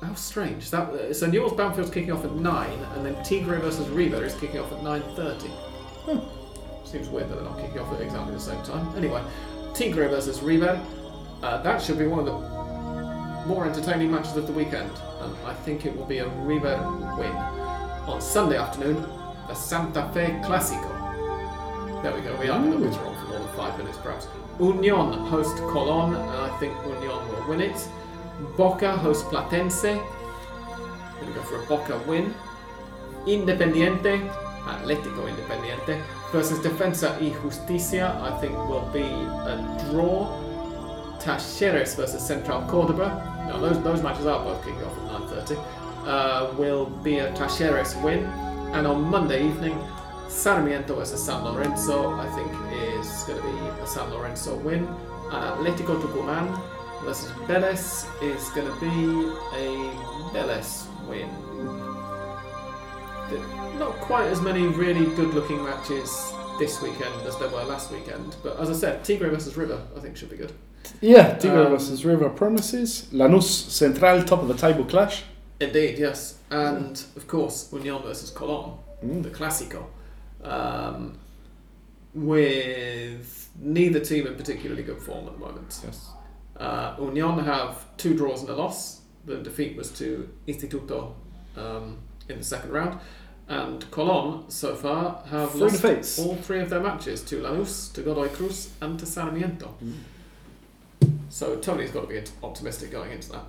[0.01, 1.15] how strange that.
[1.15, 4.71] So Newell's Banfield's kicking off at nine, and then Tigre versus River is kicking off
[4.71, 5.51] at nine thirty.
[6.85, 8.95] Seems weird that they're not kicking off at exactly the same time.
[8.95, 9.21] Anyway,
[9.73, 10.79] Tigre versus River.
[11.43, 14.91] Uh, that should be one of the more entertaining matches of the weekend,
[15.21, 16.77] and I think it will be a River
[17.17, 17.31] win.
[18.07, 19.05] On Sunday afternoon,
[19.47, 20.98] the Santa Fe Clásico.
[22.01, 22.33] There we go.
[22.37, 24.29] We are going to witter on for more than five minutes, perhaps.
[24.57, 27.89] Union host Colón, and I think Union will win it.
[28.55, 29.81] Boca host Platense.
[29.83, 32.33] Going to go for a Boca win.
[33.25, 34.21] Independiente,
[34.65, 38.17] Atlético Independiente versus Defensa y Justicia.
[38.21, 40.25] I think will be a draw.
[41.19, 43.09] Talleres versus Central Cordoba.
[43.49, 45.57] Now those those matches are both kicking off at 9:30.
[46.07, 48.23] Uh, will be a Talleres win,
[48.73, 49.77] and on Monday evening,
[50.29, 52.13] Sarmiento versus San Lorenzo.
[52.13, 52.51] I think
[52.99, 54.87] is going to be a San Lorenzo win.
[55.31, 56.59] And Atlético Tucumán
[57.03, 58.87] versus Vélez is going to be
[59.55, 59.91] a
[60.33, 61.29] Vélez win.
[63.77, 68.59] Not quite as many really good-looking matches this weekend as there were last weekend, but
[68.59, 70.51] as I said, Tigre versus River I think should be good.
[70.99, 73.07] Yeah, Tigre Um, versus River promises.
[73.13, 75.23] Lanús Central, top of the table clash.
[75.61, 79.23] Indeed, yes, and of course Union versus Colón, Mm.
[79.23, 79.83] the Clásico,
[80.43, 81.17] um,
[82.13, 85.79] with neither team in particularly good form at the moment.
[85.83, 86.09] Yes.
[86.57, 89.01] Uh, Union have two draws and a loss.
[89.25, 91.13] The defeat was to Instituto
[91.55, 92.99] um, in the second round.
[93.47, 96.19] And Colón, so far, have Three lost defeats.
[96.19, 99.73] all three of their matches to Lanús, to Godoy Cruz, and to Sarmiento.
[101.29, 103.43] So Tony's got to be optimistic going into that.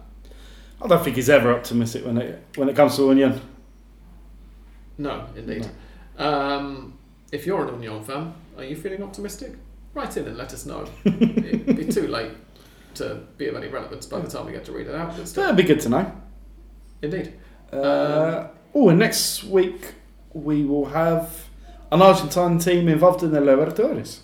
[0.81, 3.41] I don't think he's ever optimistic when it when it comes to Union.
[4.97, 5.69] No, indeed.
[6.21, 6.99] Um,
[7.33, 9.53] if you're an Union fan, are you feeling optimistic?
[9.95, 10.87] Write in and let us know.
[11.05, 12.33] It'd be too late
[12.95, 15.27] to be of any relevance by the time we get to read it out, but
[15.27, 16.13] That'd be good to know.
[17.03, 17.35] indeed.
[17.73, 19.95] Uh, oh, and next week
[20.33, 21.49] we will have
[21.93, 24.21] an Argentine team involved in the Libertadores.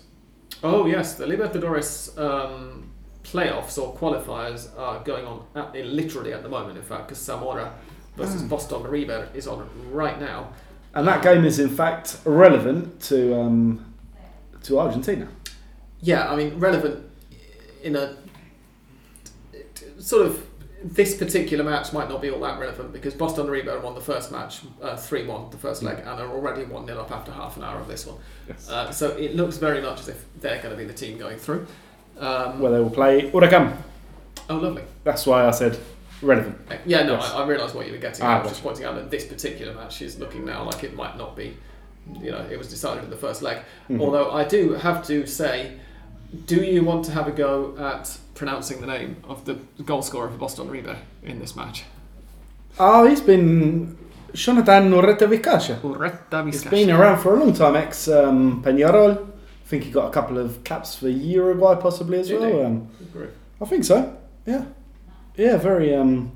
[0.63, 2.91] Oh yes, the Libertadores um,
[3.23, 6.77] playoffs or qualifiers are going on at, literally at the moment.
[6.77, 7.73] In fact, because Zamora
[8.15, 8.47] versus Ah.
[8.47, 10.49] Boston River is on right now.
[10.93, 13.93] And that game is in fact relevant to um,
[14.63, 15.27] to Argentina.
[16.01, 17.05] Yeah, I mean relevant
[17.83, 18.17] in a
[19.99, 20.43] sort of
[20.83, 24.31] this particular match might not be all that relevant because Boston River won the first
[24.31, 24.61] match
[24.97, 27.79] three one the first leg and are already one 0 up after half an hour
[27.79, 28.17] of this one.
[28.47, 28.69] Yes.
[28.69, 31.37] Uh, so it looks very much as if they're going to be the team going
[31.37, 31.67] through.
[32.19, 33.75] Um, Where they will play Huracan.
[34.49, 34.83] oh, lovely.
[35.03, 35.79] That's why I said
[36.21, 36.57] relevant.
[36.85, 37.31] Yeah, no, Yes.
[37.31, 38.39] I, I realise what you were getting Ah, at.
[38.39, 41.17] I was just pointing out that this particular match is looking now like it might
[41.17, 41.55] not be,
[42.21, 43.57] you know, it was decided in the first leg.
[43.89, 44.01] Mhm.
[44.01, 45.73] Although I do have to say,
[46.45, 50.29] do you want to have a go at pronouncing the name of the goal scorer
[50.29, 51.83] for Boston River in this match?
[52.79, 53.97] Oh, he's been
[54.33, 55.79] Jonathan Urreta Vizcaya.
[55.81, 56.69] Urreta He's Vizcaya.
[56.69, 59.17] been around for a long time, ex um, Peñarol.
[59.17, 62.65] I think he got a couple of caps for Uruguay possibly as Did well.
[62.65, 62.87] Um,
[63.59, 64.15] I think so.
[64.45, 64.63] Yeah,
[65.37, 66.31] yeah, very um,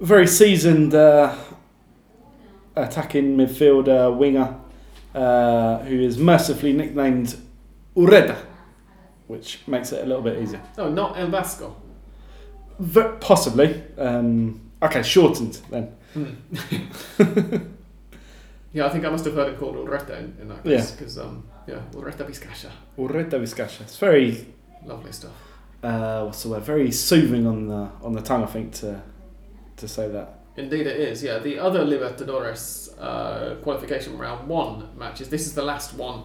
[0.00, 1.34] very seasoned uh,
[2.76, 4.56] attacking midfielder winger
[5.14, 7.36] uh, who is mercifully nicknamed
[7.96, 8.36] Urreta,
[9.26, 10.60] which makes it a little bit easier.
[10.76, 11.74] No, not El Vasco.
[12.78, 13.82] V- possibly.
[13.98, 15.92] Um, Okay, shortened then.
[18.72, 20.76] Yeah, I think I must have heard it called Urreta in, in that Yeah.
[20.76, 20.90] case.
[20.92, 22.70] Because, um, yeah, Urreta Vizcaya.
[22.98, 23.80] Urreta Vizcaya.
[23.80, 24.46] It's very,
[24.84, 25.32] Lovely stuff.
[25.82, 26.62] Uh, what's the word?
[26.62, 29.02] Very soothing on the on the tongue, I think, to
[29.76, 30.34] to say that.
[30.56, 31.22] Indeed, it is.
[31.22, 35.28] Yeah, the other Libertadores uh, qualification round one matches.
[35.28, 36.24] This is the last one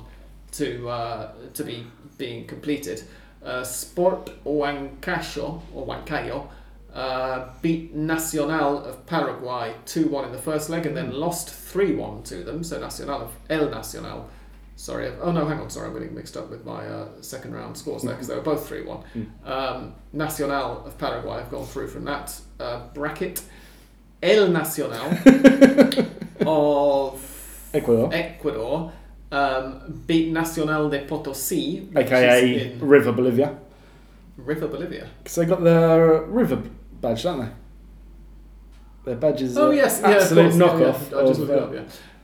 [0.54, 1.86] to uh, to be
[2.18, 3.04] being completed.
[3.43, 6.47] Uh, Sport Huancayo or Huancayo
[6.93, 11.93] uh, beat Nacional of Paraguay two one in the first leg and then lost three
[11.93, 12.64] one to them.
[12.64, 14.30] So Nacional of El Nacional.
[14.76, 15.11] Sorry.
[15.21, 15.69] Oh no, hang on.
[15.69, 18.41] Sorry, I'm getting mixed up with my uh, second round scores there because they were
[18.41, 19.03] both three one.
[19.45, 23.41] Um, Nacional of Paraguay have gone through from that uh, bracket.
[24.21, 25.11] El Nacional
[26.47, 28.91] of Ecuador, Ecuador
[29.32, 33.57] um, beat Nacional de Potosí, aka River Bolivia,
[34.38, 35.07] River Bolivia.
[35.24, 36.61] because they got the river
[37.01, 37.51] badge, don't they?
[39.05, 41.11] Their badge is Oh uh, yes, yeah, absolute yeah, knockoff.
[41.11, 41.17] yeah.
[41.17, 41.74] I just of, looked it uh, up.
[41.74, 41.82] Yeah,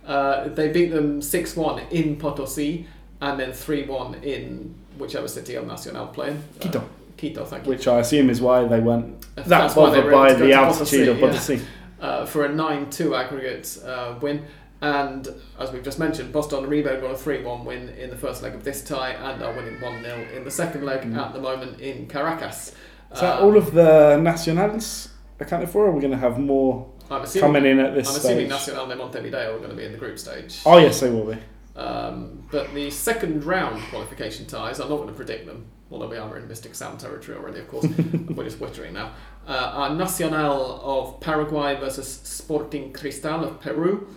[0.10, 2.86] uh, they beat them six one in Potosí,
[3.22, 6.44] and then three one in whichever city El Nacional playing.
[6.58, 6.90] Uh, Quito.
[7.18, 7.70] Quito, thank you.
[7.70, 10.54] which I assume is why they weren't that That's bothered by able to go the
[10.54, 11.64] altitude of Potosí, yeah.
[12.02, 14.46] Uh, for a 9 2 aggregate uh, win.
[14.82, 15.28] And
[15.60, 18.56] as we've just mentioned, Boston River got a 3 1 win in the first leg
[18.56, 21.18] of this tie and are winning 1 0 in the second leg Mm.
[21.18, 22.72] at the moment in Caracas.
[23.14, 25.10] Is that Uh, all of the nationals
[25.42, 28.10] accounted for, or are we going to have more I'm assuming, coming in at this
[28.10, 28.50] I'm assuming stage?
[28.50, 30.60] Nacional de Montevideo are going to be in the group stage.
[30.66, 31.38] Oh yes, they will be.
[31.76, 36.18] Um, but the second round qualification ties, I'm not going to predict them, although we
[36.18, 37.86] are in Mystic Sam territory already, of course.
[38.30, 39.14] We're just wittering now.
[39.48, 44.08] Uh, are Nacional of Paraguay versus Sporting Cristal of Peru,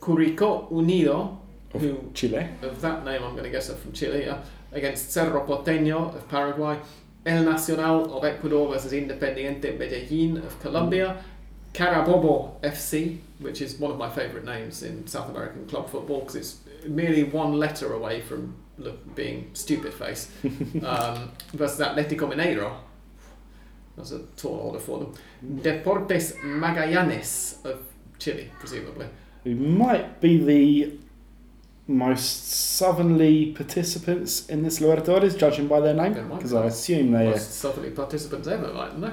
[0.00, 1.38] Curicó Unido,
[1.72, 2.48] Of who Chile.
[2.62, 4.42] of that name I'm going to guess are from Chile, yeah,
[4.72, 6.78] against Cerro Porteño of Paraguay,
[7.24, 11.24] El Nacional of Ecuador versus Independiente Medellín of Colombia,
[11.76, 16.34] Carabobo FC, which is one of my favourite names in South American club football because
[16.36, 20.30] it's merely one letter away from look, being stupid face,
[20.82, 22.72] um, versus Atletico Mineiro.
[23.94, 25.14] That's a tall order for them.
[25.62, 27.82] Deportes Magallanes of
[28.18, 29.08] Chile, presumably.
[29.44, 30.98] Who might be the
[31.86, 36.54] most southerly participants in this Libertadores, judging by their name, because.
[36.54, 37.30] I assume they.
[37.30, 39.12] Most southerly participants ever, mightn't they?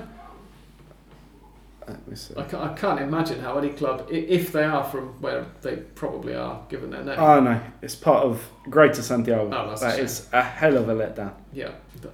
[1.88, 2.34] Let me see.
[2.38, 6.36] I can't, I can't imagine how any club, if they are from where they probably
[6.36, 7.16] are, given their name.
[7.20, 9.50] Oh no, it's part of Greater Santiago.
[9.54, 10.06] Oh, that's a that shame.
[10.06, 11.34] is a hell of a letdown.
[11.54, 11.72] yeah,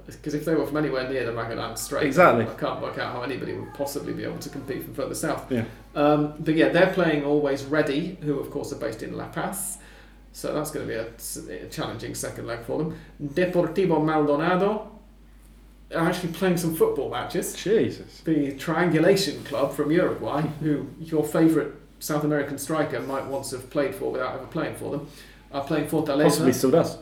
[0.08, 2.46] because if they were from anywhere near the Magallanes Strait, Exactly.
[2.46, 5.52] I can't work out how anybody would possibly be able to compete from further south.
[5.52, 5.66] Yeah.
[5.96, 9.78] Um, but yeah, they're playing Always Ready, who of course are based in La Paz.
[10.32, 10.94] So that's going to
[11.48, 12.96] be a challenging second leg for them.
[13.24, 14.99] Deportivo Maldonado
[15.94, 17.56] are actually playing some football matches.
[17.56, 18.22] Jesus.
[18.22, 23.96] the Triangulation Club from Uruguay, who your favourite South American striker might once have played
[23.96, 25.08] for without ever playing for them,
[25.52, 26.24] are playing Fortaleza.
[26.24, 26.98] Possibly still does.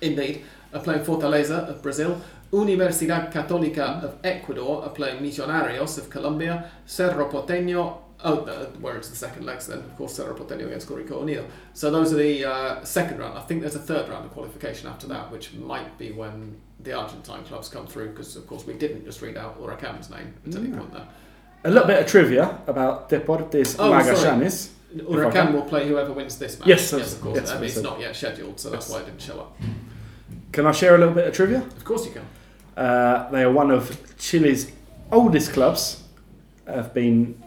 [0.00, 2.20] Indeed, are playing Fortaleza of Brazil.
[2.52, 6.70] Universidad Católica of Ecuador are playing Millonarios of Colombia.
[6.84, 10.88] Cerro Porteño, oh, uh, where it's the second legs then, of course, Cerro Porteño against
[10.88, 11.46] Curicó Unido.
[11.72, 13.36] So those are the uh, second round.
[13.36, 16.94] I think there's a third round of qualification after that, which might be when the
[16.94, 20.54] Argentine clubs come through, because of course we didn't just read out Huracan's name at
[20.54, 21.06] any point there.
[21.64, 23.90] A little bit of trivia about Deportes Oh.
[23.92, 24.70] Magallanes.
[24.94, 26.68] I Huracan will play whoever wins this match.
[26.68, 27.36] Yes, yes, of course.
[27.38, 28.94] yes, I mean, it's not yet scheduled, so that's Yes.
[28.94, 29.56] why it didn't show up.
[30.52, 31.58] Can I share a little bit of trivia?
[31.58, 32.22] Of course you can.
[32.82, 34.70] Uh, they are one of Chile's
[35.10, 36.02] oldest clubs.
[36.66, 37.42] Have been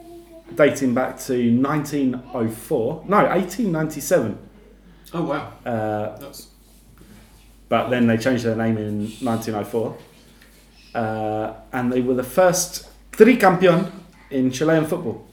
[0.55, 3.05] dating back to 1904.
[3.07, 4.37] No, 1897.
[5.13, 6.48] Oh wow, Uh, that's
[7.69, 9.97] but then they changed their name in 1904.
[10.95, 13.91] Uh, and they were the first three tricampeón
[14.31, 15.25] in Chilean football,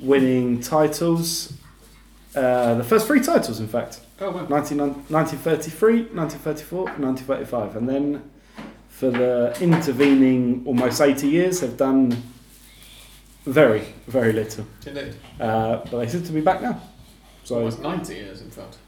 [0.00, 1.52] winning titles.
[2.34, 4.00] Uh, the first three titles, in fact.
[4.20, 4.46] oh wow.
[4.46, 7.76] 19, 1933, 1934, 1935.
[7.76, 8.30] And then
[8.88, 12.22] for the intervening almost 80 years, they've done
[13.44, 14.64] very, very little.
[14.86, 15.16] Indeed.
[15.40, 16.80] Uh, but they seem to be back now.
[17.44, 18.78] So, Almost 90 years, in fact.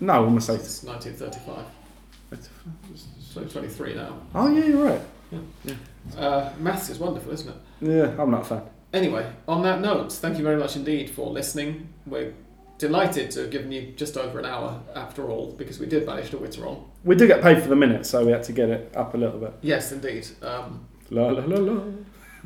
[0.00, 0.62] No, almost 80.
[0.62, 1.64] Since 1935.
[3.20, 4.20] So 23 now.
[4.34, 5.00] Oh, yeah, you're right.
[5.30, 5.74] Yeah,
[6.16, 7.56] Uh, maths is wonderful, isn't it?
[7.80, 8.62] Yeah, I'm not a fan.
[8.92, 11.88] Anyway, on that note, thank you very much indeed for listening.
[12.06, 12.32] We're
[12.78, 16.30] delighted to have given you just over an hour after all, because we did manage
[16.30, 16.84] to witter on.
[17.04, 19.18] We do get paid for the minute, so we had to get it up a
[19.18, 19.52] little bit.
[19.60, 20.26] Yes, indeed.
[20.42, 21.82] Um, La la la la.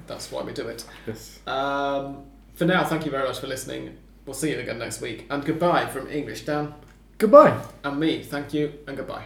[0.06, 0.84] that's why we do it.
[1.06, 1.38] Yes.
[1.46, 2.24] Um,
[2.54, 3.96] for now, thank you very much for listening.
[4.26, 5.26] We'll see you again next week.
[5.30, 6.74] And goodbye from English Dan
[7.18, 7.60] Goodbye.
[7.84, 9.24] And me, thank you and goodbye.